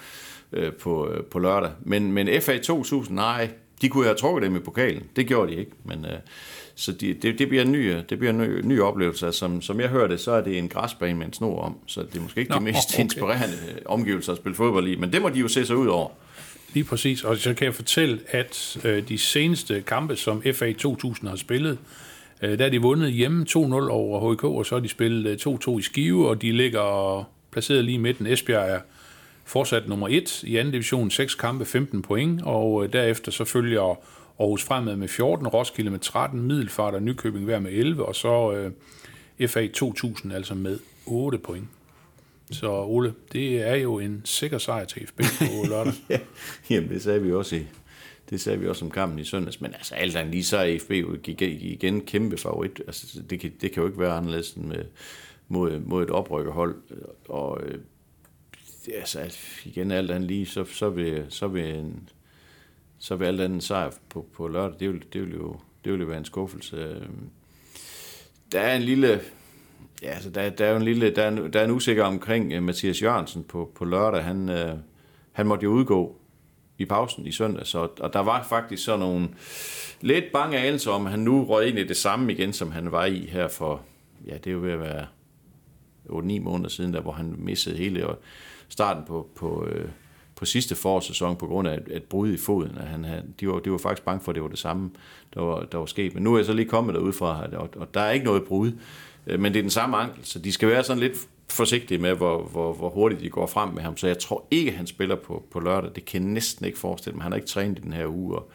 øh, 0.53 0.73
på, 0.73 1.14
på 1.31 1.38
lørdag. 1.38 1.71
Men, 1.81 2.12
men 2.12 2.29
FA 2.43 2.59
2000, 2.59 3.16
nej, 3.16 3.49
de 3.83 3.88
kunne 3.88 4.05
have 4.05 4.16
trukket 4.16 4.43
dem 4.43 4.57
i 4.57 4.59
pokalen. 4.59 5.03
Det 5.16 5.27
gjorde 5.27 5.53
de 5.53 5.57
ikke. 5.57 5.73
Men, 5.85 6.05
øh, 6.05 6.19
så 6.75 6.93
de, 6.93 7.14
det, 7.14 7.38
det 7.38 7.49
bliver 7.49 7.64
en 7.64 7.73
ny, 7.73 7.97
det 8.09 8.19
bliver 8.19 8.33
en 8.33 8.38
ny, 8.38 8.61
ny 8.64 8.81
oplevelse. 8.81 9.33
Som, 9.33 9.62
som 9.62 9.81
jeg 9.81 9.88
hører 9.88 10.09
det, 10.09 10.21
så 10.21 10.33
er 10.33 10.40
det 10.40 10.59
en 10.59 10.69
græsbane 10.69 11.19
med 11.19 11.27
en 11.27 11.33
snor 11.33 11.61
om. 11.61 11.77
Så 11.87 12.03
det 12.03 12.16
er 12.16 12.21
måske 12.21 12.40
ikke 12.40 12.53
Nå, 12.53 12.59
de 12.59 12.64
mest 12.64 12.95
okay. 12.95 13.05
inspirerende 13.05 13.57
øh, 13.69 13.77
omgivelser 13.87 14.33
at 14.33 14.38
spille 14.38 14.57
fodbold 14.57 14.88
i. 14.88 14.97
Men 14.97 15.12
det 15.12 15.23
må 15.23 15.29
de 15.29 15.38
jo 15.38 15.49
se 15.49 15.66
sig 15.66 15.77
ud 15.77 15.87
over. 15.87 16.09
Lige 16.75 16.85
præcis, 16.85 17.25
og 17.25 17.37
så 17.37 17.55
kan 17.55 17.64
jeg 17.64 17.75
fortælle, 17.75 18.21
at 18.29 18.79
øh, 18.85 19.09
de 19.09 19.19
seneste 19.19 19.83
kampe, 19.87 20.16
som 20.16 20.43
FA 20.55 20.73
2000 20.73 21.29
har 21.29 21.37
spillet, 21.37 21.79
øh, 22.43 22.59
der 22.59 22.64
er 22.66 22.69
de 22.69 22.83
vundet 22.83 23.12
hjemme 23.12 23.47
2-0 23.49 23.57
over 23.57 24.35
HK, 24.35 24.45
og 24.45 24.66
så 24.66 24.75
har 24.75 24.81
de 24.81 24.88
spillet 24.88 25.47
øh, 25.47 25.55
2-2 25.55 25.79
i 25.79 25.83
Skive, 25.83 26.29
og 26.29 26.43
de 26.43 26.53
ligger 26.53 27.29
placeret 27.53 27.85
lige 27.85 27.95
i 27.95 27.99
midten. 27.99 28.27
Esbjerg 28.27 28.71
er 28.71 28.81
fortsat 29.51 29.89
nummer 29.89 30.09
1 30.09 30.43
i 30.43 30.57
anden 30.57 30.73
division, 30.73 31.11
6 31.11 31.35
kampe, 31.35 31.65
15 31.65 32.03
point, 32.03 32.43
og 32.43 32.85
øh, 32.85 32.93
derefter 32.93 33.33
så 33.33 33.45
følger 33.45 33.99
Aarhus 34.41 34.65
Fremad 34.65 34.97
med 34.97 35.09
14, 35.09 35.47
Roskilde 35.47 35.91
med 35.91 35.99
13, 35.99 36.43
Middelfart 36.43 36.95
og 36.95 37.03
Nykøbing 37.03 37.45
hver 37.45 37.59
med 37.59 37.73
11, 37.73 38.07
og 38.07 38.17
så 38.17 38.53
øh, 38.53 39.49
FA 39.49 39.67
2000 39.67 40.33
altså 40.33 40.55
med 40.55 40.79
8 41.07 41.39
point. 41.39 41.69
Så 42.51 42.71
Ole, 42.71 43.15
det 43.33 43.69
er 43.69 43.75
jo 43.75 43.99
en 43.99 44.23
sikker 44.25 44.59
sejr 44.59 44.85
til 44.85 45.07
FB 45.07 45.21
på 45.39 45.45
lørdag. 45.71 45.93
Ja, 46.11 46.19
jamen 46.71 46.91
det 46.91 47.03
sagde 47.03 47.23
vi 47.23 47.33
også 47.33 47.57
i, 47.57 47.67
det 48.31 48.41
sagde 48.41 48.59
vi 48.59 48.69
også 48.69 48.85
om 48.85 48.91
kampen 48.91 49.19
i 49.19 49.25
søndags, 49.25 49.61
men 49.61 49.75
altså 49.75 49.95
alt 49.95 50.17
andet 50.17 50.33
lige 50.35 50.45
så 50.45 50.57
er 50.57 50.79
FB 50.79 50.91
jo 50.91 51.17
igen, 51.27 52.01
kæmpe 52.01 52.37
favorit. 52.37 52.83
Altså, 52.87 53.23
det, 53.31 53.41
kan, 53.41 53.53
det 53.61 53.73
kan 53.73 53.83
jo 53.83 53.87
ikke 53.87 54.01
være 54.01 54.13
anderledes 54.13 54.53
end 54.53 54.65
med, 54.65 54.85
mod, 55.49 55.81
mod 55.81 56.03
et 56.03 56.11
oprykkerhold. 56.11 56.75
Og 57.29 57.61
øh, 57.63 57.79
altså, 58.95 59.37
igen 59.64 59.90
alt 59.90 60.11
andet 60.11 60.29
lige, 60.29 60.47
så, 60.47 60.64
så, 60.64 60.90
vil, 60.90 61.27
så, 61.29 61.49
vil 61.49 61.75
en, 61.75 62.09
så 62.99 63.16
vil 63.16 63.27
alt 63.27 63.40
andet 63.40 63.62
sejr 63.62 63.90
på, 64.09 64.27
på 64.33 64.49
lørdag, 64.49 64.81
det 64.81 64.93
vil, 64.93 65.05
det 65.12 65.23
vil 65.23 65.35
jo 65.35 65.57
det 65.85 65.93
vil 65.93 66.01
jo 66.01 66.07
være 66.07 66.19
en 66.19 66.25
skuffelse. 66.25 66.77
Øhm, 66.77 67.31
der 68.53 68.61
er 68.61 68.77
en 68.77 68.83
lille, 68.83 69.21
Ja, 70.03 70.09
altså 70.09 70.31
der, 70.31 70.51
der 70.51 70.66
er 70.66 70.71
jo 70.71 70.77
en 70.77 70.83
lille, 70.83 71.11
der 71.11 71.23
er 71.23 71.29
en, 71.29 71.53
der 71.53 71.61
er 71.61 71.64
en 71.64 71.71
usikker 71.71 72.05
omkring 72.05 72.53
øh, 72.53 72.62
Mathias 72.62 73.03
Jørgensen 73.03 73.45
på, 73.45 73.73
på 73.75 73.85
lørdag. 73.85 74.25
Han, 74.25 74.49
øh, 74.49 74.75
han 75.33 75.47
måtte 75.47 75.64
jo 75.64 75.71
udgå 75.71 76.16
i 76.79 76.85
pausen 76.85 77.27
i 77.27 77.33
søndag, 77.33 77.66
så, 77.66 77.88
og 78.01 78.12
der 78.12 78.21
var 78.21 78.43
faktisk 78.43 78.85
så 78.85 78.97
nogle 78.97 79.29
lidt 80.01 80.25
bange 80.33 80.59
anelser 80.59 80.90
om, 80.90 81.07
at 81.07 81.11
han 81.11 81.21
nu 81.21 81.45
røg 81.45 81.69
ind 81.69 81.79
i 81.79 81.85
det 81.85 81.97
samme 81.97 82.33
igen, 82.33 82.53
som 82.53 82.73
han 82.73 82.93
var 82.93 83.05
i 83.05 83.19
her 83.19 83.49
for, 83.49 83.83
ja, 84.27 84.35
det 84.35 84.47
er 84.47 84.51
jo 84.51 84.61
ved 84.61 84.73
at 84.73 84.81
være 84.81 85.07
8-9 86.07 86.40
måneder 86.40 86.69
siden, 86.69 86.95
der, 86.95 87.01
hvor 87.01 87.12
han 87.12 87.35
missede 87.38 87.77
hele 87.77 88.07
starten 88.71 89.05
på, 89.07 89.29
på, 89.37 89.67
øh, 89.67 89.89
på 90.37 90.45
sidste 90.45 90.75
forårssæson 90.75 91.37
på 91.37 91.47
grund 91.47 91.69
af 91.69 91.75
et, 91.75 91.97
et 91.97 92.03
brud 92.03 92.33
i 92.33 92.37
foden. 92.37 92.79
At 92.79 92.87
han 92.87 93.05
havde, 93.05 93.23
de, 93.41 93.49
var, 93.49 93.59
de 93.59 93.71
var 93.71 93.79
faktisk 93.79 94.05
bange 94.05 94.21
for, 94.25 94.33
at 94.33 94.35
det 94.35 94.43
var 94.43 94.49
det 94.49 94.59
samme, 94.59 94.91
der 95.35 95.41
var, 95.41 95.63
der 95.73 95.79
var 95.79 95.87
sket. 95.87 96.15
Men 96.15 96.23
nu 96.23 96.35
er 96.35 96.39
jeg 96.39 96.47
så 96.47 96.53
lige 96.53 96.69
kommet 96.69 96.95
derud 96.95 97.13
fra, 97.13 97.47
og, 97.57 97.69
og 97.77 97.95
der 97.95 98.01
er 98.01 98.11
ikke 98.11 98.27
noget 98.27 98.45
brud, 98.45 98.73
øh, 99.27 99.41
men 99.41 99.53
det 99.53 99.59
er 99.59 99.63
den 99.63 99.71
samme 99.71 99.97
ankel, 99.97 100.25
så 100.25 100.39
de 100.39 100.53
skal 100.53 100.69
være 100.69 100.85
sådan 100.85 101.01
lidt 101.01 101.29
forsigtige 101.49 101.99
med, 101.99 102.15
hvor, 102.15 102.43
hvor, 102.43 102.73
hvor 102.73 102.91
hurtigt 102.91 103.21
de 103.21 103.31
går 103.31 103.47
frem 103.47 103.69
med 103.69 103.83
ham. 103.83 103.97
Så 103.97 104.07
jeg 104.07 104.19
tror 104.19 104.47
ikke, 104.51 104.71
han 104.71 104.87
spiller 104.87 105.17
på, 105.17 105.45
på 105.51 105.61
lørdag. 105.61 105.91
Det 105.95 106.05
kan 106.05 106.23
jeg 106.23 106.31
næsten 106.31 106.67
ikke 106.67 106.79
forestille 106.79 107.17
mig. 107.17 107.23
Han 107.23 107.33
har 107.33 107.37
ikke 107.37 107.49
trænet 107.49 107.79
i 107.79 107.83
den 107.83 107.93
her 107.93 108.07
uge, 108.07 108.37
og, 108.37 108.51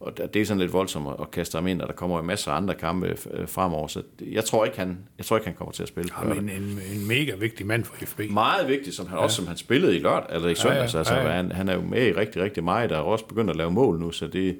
og 0.00 0.16
det 0.34 0.36
er 0.42 0.44
sådan 0.46 0.60
lidt 0.60 0.72
voldsomt 0.72 1.08
at- 1.20 1.30
kaste 1.30 1.56
ham 1.56 1.66
ind, 1.66 1.80
og 1.82 1.88
der 1.88 1.94
kommer 1.94 2.16
jo 2.16 2.22
masser 2.22 2.50
af 2.52 2.56
andre 2.56 2.74
kampe 2.74 3.16
øh, 3.30 3.48
fremover. 3.48 3.88
Så 3.88 4.02
jeg 4.20 4.44
tror 4.44 4.64
ikke, 4.64 4.78
han, 4.78 4.98
jeg 5.18 5.26
tror 5.26 5.36
ikke, 5.36 5.46
han 5.46 5.54
kommer 5.56 5.72
til 5.72 5.82
at 5.82 5.88
spille 5.88 6.10
lørdag. 6.10 6.36
Jamen, 6.36 6.50
en, 6.62 6.80
en 6.94 7.08
mega 7.08 7.34
vigtig 7.34 7.66
mand 7.66 7.84
for 7.84 7.94
FB. 8.06 8.20
Meget 8.30 8.68
vigtigt, 8.68 8.96
som 8.96 9.06
han, 9.06 9.18
ja. 9.18 9.24
også 9.24 9.36
som 9.36 9.46
han 9.46 9.56
spillede 9.56 9.96
i 9.96 9.98
lørdag, 9.98 10.36
eller 10.36 10.48
i 10.48 10.54
søndags. 10.54 10.94
ja, 10.94 10.98
Altså, 10.98 11.14
ja, 11.14 11.22
ja. 11.26 11.30
Han, 11.32 11.52
han 11.52 11.68
er 11.68 11.74
jo 11.74 11.80
med 11.82 12.06
i 12.06 12.12
rigtig, 12.12 12.42
rigtig 12.42 12.64
meget, 12.64 12.90
der 12.90 12.96
er 12.96 13.00
også 13.00 13.24
begyndt 13.26 13.50
at 13.50 13.56
lave 13.56 13.70
mål 13.70 13.98
nu, 14.00 14.10
så 14.10 14.26
det, 14.26 14.56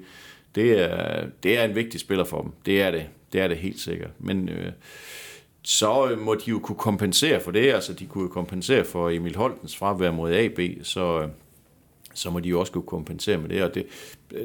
det, 0.55 0.71
er, 0.81 1.25
det 1.43 1.57
er 1.59 1.63
en 1.63 1.75
vigtig 1.75 1.99
spiller 1.99 2.23
for 2.25 2.41
dem. 2.41 2.51
Det 2.65 2.81
er 2.81 2.91
det. 2.91 3.05
Det 3.33 3.41
er 3.41 3.47
det 3.47 3.57
helt 3.57 3.79
sikkert. 3.79 4.09
Men 4.19 4.49
øh, 4.49 4.71
så 5.63 6.09
øh, 6.11 6.19
må 6.19 6.33
de 6.35 6.49
jo 6.49 6.59
kunne 6.59 6.75
kompensere 6.77 7.39
for 7.39 7.51
det. 7.51 7.73
Altså, 7.73 7.93
de 7.93 8.05
kunne 8.05 8.29
kompensere 8.29 8.85
for 8.85 9.09
Emil 9.09 9.35
Holtens 9.35 9.77
fravær 9.77 10.11
mod 10.11 10.33
AB, 10.33 10.59
så, 10.83 11.21
øh, 11.21 11.27
så 12.21 12.29
må 12.29 12.39
de 12.39 12.49
jo 12.49 12.59
også 12.59 12.71
kunne 12.71 12.83
kompensere 12.83 13.37
med 13.37 13.49
det. 13.49 13.63
Og 13.63 13.75
det, 13.75 13.85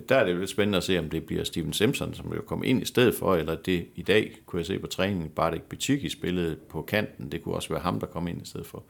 der 0.09 0.17
er 0.17 0.25
det 0.25 0.33
jo 0.33 0.39
lidt 0.39 0.51
spændende 0.51 0.77
at 0.77 0.85
se, 0.85 0.99
om 0.99 1.11
det 1.11 1.25
bliver 1.25 1.45
Steven 1.45 1.73
Simpson, 1.73 2.15
som 2.15 2.33
jo 2.35 2.41
kommer 2.41 2.65
ind 2.65 2.83
i 2.83 2.85
stedet 2.85 3.15
for, 3.15 3.37
eller 3.37 3.55
det 3.55 3.87
i 3.97 4.03
dag, 4.03 4.37
kunne 4.47 4.61
jeg 4.61 4.67
se 4.67 4.79
på 4.79 4.87
træningen, 4.87 5.29
bare 5.29 5.51
det 5.51 5.63
Bityki 5.63 6.09
spillede 6.09 6.57
på 6.69 6.83
kanten. 6.83 7.33
Det 7.33 7.43
kunne 7.43 7.55
også 7.55 7.69
være 7.69 7.81
ham, 7.81 8.01
der 8.01 8.07
kom 8.07 8.29
ind 8.29 8.43
i 8.43 8.47
stedet 8.47 8.67
for. 8.67 8.85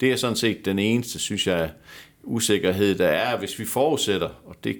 Det 0.00 0.12
er 0.12 0.16
sådan 0.16 0.36
set 0.36 0.64
den 0.64 0.78
eneste, 0.78 1.18
synes 1.18 1.46
jeg, 1.46 1.70
usikkerhed, 2.22 2.94
der 2.94 3.08
er, 3.08 3.38
hvis 3.38 3.58
vi 3.58 3.64
forudsætter, 3.64 4.28
og 4.44 4.56
det 4.64 4.78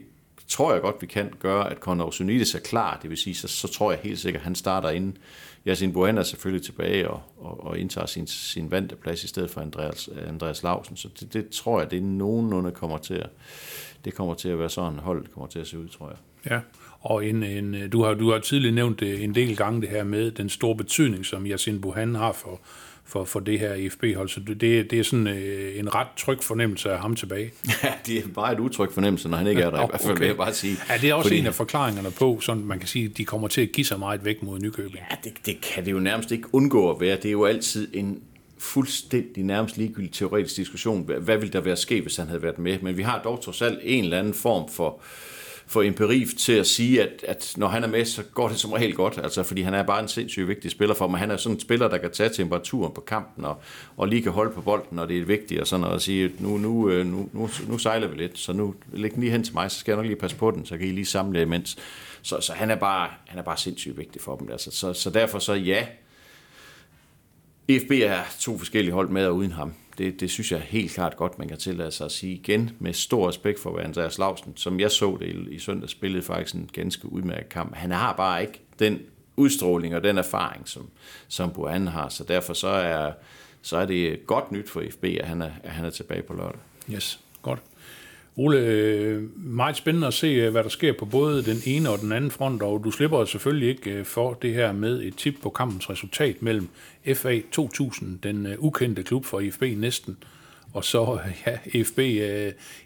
tror 0.48 0.72
jeg 0.72 0.82
godt, 0.82 0.96
vi 1.00 1.06
kan 1.06 1.32
gøre, 1.38 1.70
at 1.70 1.78
Conor 1.78 2.10
Sunides 2.10 2.54
er 2.54 2.58
klar, 2.58 2.98
det 3.02 3.10
vil 3.10 3.18
sige, 3.18 3.34
så, 3.34 3.48
så 3.48 3.68
tror 3.68 3.90
jeg 3.90 4.00
helt 4.02 4.18
sikkert, 4.18 4.40
at 4.40 4.44
han 4.44 4.54
starter 4.54 4.90
inden. 4.90 5.18
Yasin 5.66 5.92
Buena 5.92 6.20
er 6.20 6.24
selvfølgelig 6.24 6.64
tilbage 6.64 7.10
og, 7.10 7.22
og, 7.38 7.64
og 7.64 7.78
indtager 7.78 8.06
sin, 8.06 8.26
sin 8.26 8.70
vante 8.70 8.96
plads 8.96 9.24
i 9.24 9.28
stedet 9.28 9.50
for 9.50 9.60
Andreas, 9.60 10.08
Andreas 10.28 10.62
Lausen, 10.62 10.96
så 10.96 11.08
det, 11.20 11.32
det 11.32 11.48
tror 11.48 11.80
jeg, 11.80 11.90
det 11.90 11.96
er 11.96 12.02
nogenlunde 12.02 12.70
kommer 12.70 12.98
til 12.98 13.14
at, 13.14 13.30
det 14.04 14.14
kommer 14.14 14.34
til 14.34 14.48
at 14.48 14.58
være 14.58 14.70
sådan, 14.70 14.98
holdet 14.98 15.32
kommer 15.32 15.48
til 15.48 15.58
at 15.58 15.66
se 15.66 15.78
ud, 15.78 15.88
tror 15.88 16.08
jeg. 16.08 16.16
Ja, 16.50 16.60
og 17.00 17.26
en, 17.26 17.42
en, 17.42 17.90
du, 17.90 18.02
har, 18.02 18.14
du 18.14 18.30
har 18.32 18.38
tidligere 18.38 18.74
nævnt 18.74 19.02
en 19.02 19.34
del 19.34 19.56
gange 19.56 19.80
det 19.80 19.88
her 19.88 20.04
med 20.04 20.30
den 20.30 20.48
store 20.48 20.76
betydning, 20.76 21.26
som 21.26 21.46
Yasin 21.46 21.80
Buhan 21.80 22.14
har 22.14 22.32
for, 22.32 22.60
for, 23.06 23.24
for 23.24 23.40
det 23.40 23.58
her 23.58 23.74
IFB-hold. 23.74 24.28
Så 24.28 24.40
det, 24.40 24.60
det 24.90 24.92
er 24.92 25.02
sådan 25.02 25.26
øh, 25.26 25.78
en 25.78 25.94
ret 25.94 26.06
tryg 26.16 26.38
fornemmelse 26.42 26.90
af 26.90 26.98
ham 26.98 27.16
tilbage. 27.16 27.52
Ja, 27.84 27.92
det 28.06 28.18
er 28.18 28.22
bare 28.34 28.52
et 28.52 28.60
utryg 28.60 28.92
fornemmelse, 28.92 29.28
når 29.28 29.36
han 29.38 29.46
ikke 29.46 29.62
er 29.62 29.70
der, 29.70 29.82
i 29.84 29.86
hvert 29.90 30.00
fald, 30.00 30.18
vil 30.18 30.26
jeg 30.26 30.36
bare 30.36 30.54
sige. 30.54 30.76
Ja, 30.90 30.94
det 31.00 31.10
er 31.10 31.14
også 31.14 31.28
Fordi- 31.28 31.38
en 31.40 31.46
af 31.46 31.54
forklaringerne 31.54 32.10
på, 32.10 32.38
sådan 32.40 32.64
man 32.64 32.78
kan 32.78 32.88
sige, 32.88 33.04
at 33.04 33.16
de 33.16 33.24
kommer 33.24 33.48
til 33.48 33.60
at 33.60 33.72
give 33.72 33.84
sig 33.84 33.98
meget 33.98 34.24
væk 34.24 34.42
mod 34.42 34.58
Nykøbing. 34.58 35.04
Ja, 35.10 35.16
det, 35.24 35.32
det 35.46 35.60
kan 35.60 35.84
det 35.84 35.92
jo 35.92 35.98
nærmest 35.98 36.32
ikke 36.32 36.48
undgå 36.54 36.90
at 36.90 37.00
være. 37.00 37.16
Det 37.16 37.24
er 37.24 37.32
jo 37.32 37.44
altid 37.44 37.88
en 37.94 38.20
fuldstændig 38.58 39.44
nærmest 39.44 39.76
ligegyldig 39.76 40.12
teoretisk 40.12 40.56
diskussion. 40.56 41.04
Hvad, 41.18 41.36
ville 41.36 41.52
der 41.52 41.60
være 41.60 41.76
sket, 41.76 42.02
hvis 42.02 42.16
han 42.16 42.26
havde 42.26 42.42
været 42.42 42.58
med? 42.58 42.78
Men 42.82 42.96
vi 42.96 43.02
har 43.02 43.20
dog 43.24 43.42
trods 43.42 43.62
alt 43.62 43.78
en 43.82 44.04
eller 44.04 44.18
anden 44.18 44.34
form 44.34 44.68
for, 44.70 45.00
for 45.68 45.82
empiri 45.82 46.26
til 46.38 46.52
at 46.52 46.66
sige, 46.66 47.02
at, 47.02 47.24
at 47.28 47.54
når 47.56 47.68
han 47.68 47.84
er 47.84 47.88
med, 47.88 48.04
så 48.04 48.22
går 48.22 48.48
det 48.48 48.58
som 48.58 48.72
regel 48.72 48.94
godt, 48.94 49.18
altså 49.22 49.42
fordi 49.42 49.62
han 49.62 49.74
er 49.74 49.82
bare 49.82 50.02
en 50.02 50.08
sindssygt 50.08 50.48
vigtig 50.48 50.70
spiller 50.70 50.94
for 50.94 51.08
mig. 51.08 51.20
Han 51.20 51.30
er 51.30 51.36
sådan 51.36 51.56
en 51.56 51.60
spiller, 51.60 51.88
der 51.88 51.98
kan 51.98 52.10
tage 52.10 52.28
temperaturen 52.28 52.92
på 52.94 53.00
kampen 53.00 53.44
og, 53.44 53.62
og 53.96 54.08
lige 54.08 54.22
kan 54.22 54.32
holde 54.32 54.52
på 54.52 54.60
bolden, 54.60 54.96
når 54.96 55.06
det 55.06 55.18
er 55.18 55.24
vigtigt, 55.24 55.60
og 55.60 55.66
sådan 55.66 55.80
noget, 55.80 55.94
og 55.94 56.00
sige, 56.00 56.32
nu, 56.38 56.58
nu, 56.58 56.90
øh, 56.90 57.06
nu, 57.06 57.28
nu, 57.32 57.48
nu 57.68 57.78
sejler 57.78 58.08
vi 58.08 58.16
lidt, 58.16 58.38
så 58.38 58.52
nu 58.52 58.74
læg 58.92 59.14
den 59.14 59.20
lige 59.20 59.32
hen 59.32 59.44
til 59.44 59.54
mig, 59.54 59.70
så 59.70 59.78
skal 59.80 59.92
jeg 59.92 59.96
nok 59.96 60.06
lige 60.06 60.16
passe 60.16 60.36
på 60.36 60.50
den, 60.50 60.66
så 60.66 60.78
kan 60.78 60.86
I 60.86 60.90
lige 60.90 61.06
samle 61.06 61.42
imens. 61.42 61.76
Så, 62.22 62.40
så 62.40 62.52
han, 62.52 62.70
er 62.70 62.76
bare, 62.76 63.08
han 63.26 63.38
er 63.38 63.42
bare 63.42 63.56
sindssygt 63.56 63.98
vigtig 63.98 64.20
for 64.20 64.36
dem. 64.36 64.48
Altså, 64.50 64.70
så, 64.70 64.92
så 64.92 65.10
derfor 65.10 65.38
så 65.38 65.52
ja, 65.54 65.86
FB 67.70 67.90
er 67.90 68.20
to 68.38 68.58
forskellige 68.58 68.92
hold 68.92 69.08
med 69.08 69.26
og 69.26 69.36
uden 69.36 69.52
ham. 69.52 69.74
Det, 69.98 70.20
det 70.20 70.30
synes 70.30 70.52
jeg 70.52 70.60
helt 70.60 70.92
klart 70.92 71.16
godt, 71.16 71.38
man 71.38 71.48
kan 71.48 71.58
tillade 71.58 71.90
sig 71.90 72.04
at 72.04 72.12
sige 72.12 72.34
igen, 72.34 72.70
med 72.78 72.92
stor 72.92 73.28
respekt 73.28 73.60
for 73.60 73.78
Andreas 73.78 74.18
Lausen, 74.18 74.52
som 74.56 74.80
jeg 74.80 74.90
så 74.90 75.16
det 75.20 75.26
i, 75.26 75.54
i 75.54 75.58
søndag, 75.58 75.88
spillede 75.88 76.22
faktisk 76.22 76.54
en 76.54 76.70
ganske 76.72 77.12
udmærket 77.12 77.48
kamp. 77.48 77.74
Han 77.74 77.90
har 77.90 78.12
bare 78.12 78.42
ikke 78.42 78.60
den 78.78 79.00
udstråling 79.36 79.94
og 79.96 80.04
den 80.04 80.18
erfaring, 80.18 80.68
som, 80.68 80.88
som 81.28 81.50
Buan 81.50 81.86
har, 81.86 82.08
så 82.08 82.24
derfor 82.24 82.52
så 82.52 82.68
er, 82.68 83.12
så 83.62 83.76
er 83.76 83.86
det 83.86 84.26
godt 84.26 84.52
nyt 84.52 84.70
for 84.70 84.82
FB, 84.90 85.04
at 85.04 85.26
han 85.26 85.42
er, 85.42 85.50
at 85.62 85.70
han 85.70 85.84
er 85.84 85.90
tilbage 85.90 86.22
på 86.22 86.34
lørdag. 86.34 86.60
Yes, 86.92 87.20
godt. 87.42 87.62
Ole, 88.36 88.58
øh, 88.58 89.22
meget 89.36 89.76
spændende 89.76 90.06
at 90.06 90.14
se, 90.14 90.26
øh, 90.26 90.52
hvad 90.52 90.62
der 90.62 90.68
sker 90.68 90.92
på 90.98 91.04
både 91.04 91.44
den 91.44 91.56
ene 91.66 91.90
og 91.90 91.98
den 91.98 92.12
anden 92.12 92.30
front, 92.30 92.62
og 92.62 92.84
du 92.84 92.90
slipper 92.90 93.24
selvfølgelig 93.24 93.68
ikke 93.68 93.90
øh, 93.90 94.04
for 94.04 94.34
det 94.34 94.54
her 94.54 94.72
med 94.72 95.02
et 95.02 95.16
tip 95.16 95.34
på 95.42 95.50
kampens 95.50 95.90
resultat 95.90 96.42
mellem 96.42 96.68
FA 97.14 97.40
2000, 97.52 98.18
den 98.18 98.56
ukendte 98.58 99.02
klub 99.02 99.24
for 99.24 99.40
IFB 99.40 99.62
næsten, 99.62 100.16
og 100.72 100.84
så 100.84 101.18
ja, 101.46 101.58
IFB, 101.64 101.98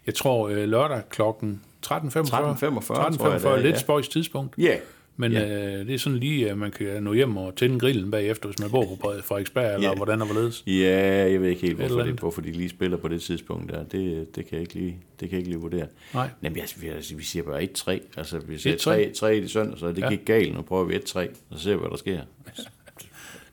jeg 0.05 0.15
tror 0.15 0.65
lørdag 0.65 1.01
klokken 1.09 1.61
13.45. 1.85 1.91
13.45, 1.91 1.97
13.45 1.97 3.55
lidt 3.55 3.65
ja. 3.65 3.77
spøjs 3.77 4.07
tidspunkt. 4.07 4.57
Ja, 4.57 4.63
yeah. 4.63 4.79
Men 5.21 5.31
ja. 5.31 5.79
øh, 5.79 5.87
det 5.87 5.93
er 5.93 5.99
sådan 5.99 6.19
lige, 6.19 6.49
at 6.49 6.57
man 6.57 6.71
kan 6.71 7.03
nå 7.03 7.13
hjem 7.13 7.37
og 7.37 7.55
tænde 7.55 7.79
grillen 7.79 8.11
bagefter, 8.11 8.49
hvis 8.49 8.59
man 8.59 8.69
bor 8.69 8.85
på 8.85 9.11
Frederiksberg, 9.23 9.73
eller 9.73 9.89
ja. 9.89 9.95
hvordan 9.95 10.21
og 10.21 10.27
hvorledes. 10.27 10.63
Ja, 10.67 11.31
jeg 11.31 11.41
ved 11.41 11.49
ikke 11.49 11.61
helt, 11.61 11.77
hvorfor, 11.77 12.03
det, 12.03 12.19
hvorfor 12.19 12.41
de 12.41 12.51
lige 12.51 12.69
spiller 12.69 12.97
på 12.97 13.07
det 13.07 13.21
tidspunkt 13.21 13.71
der. 13.71 13.83
Det, 13.83 14.35
det, 14.35 14.45
kan, 14.45 14.53
jeg 14.53 14.61
ikke 14.61 14.73
lige, 14.73 14.97
det 15.19 15.29
kan 15.29 15.31
jeg 15.31 15.37
ikke 15.37 15.49
lige 15.49 15.61
vurdere. 15.61 15.87
Nej. 16.13 16.29
Jamen, 16.43 16.59
altså, 16.59 16.75
vi, 16.79 16.87
altså, 16.87 17.15
vi 17.15 17.23
siger 17.23 17.43
bare 17.43 17.63
1-3. 17.63 17.91
Altså, 18.17 18.39
vi 18.39 18.57
siger 18.57 18.77
3, 18.77 19.11
3 19.15 19.37
i 19.37 19.47
søndag, 19.47 19.79
så 19.79 19.87
det 19.87 19.97
ja. 19.97 20.09
gik 20.09 20.25
galt. 20.25 20.53
Nu 20.53 20.61
prøver 20.61 20.83
vi 20.83 20.95
1-3, 20.95 21.19
og 21.49 21.57
så 21.57 21.63
ser 21.63 21.71
vi, 21.71 21.79
hvad 21.79 21.89
der 21.89 21.97
sker. 21.97 22.21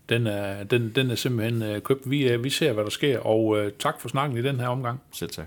Den 0.09 0.27
er, 0.27 0.65
den, 0.65 0.93
den 0.95 1.11
er 1.11 1.15
simpelthen 1.15 1.77
uh, 1.77 1.83
købt. 1.83 2.11
Vi, 2.11 2.35
uh, 2.35 2.45
vi 2.45 2.51
ser, 2.51 2.73
hvad 2.73 2.85
der 2.85 2.91
sker, 2.91 3.19
og 3.19 3.47
uh, 3.47 3.59
tak 3.79 4.01
for 4.01 4.09
snakken 4.09 4.39
i 4.39 4.43
den 4.43 4.61
her 4.61 4.69
omgang. 4.69 5.01
Selv 5.13 5.31
tak. 5.31 5.47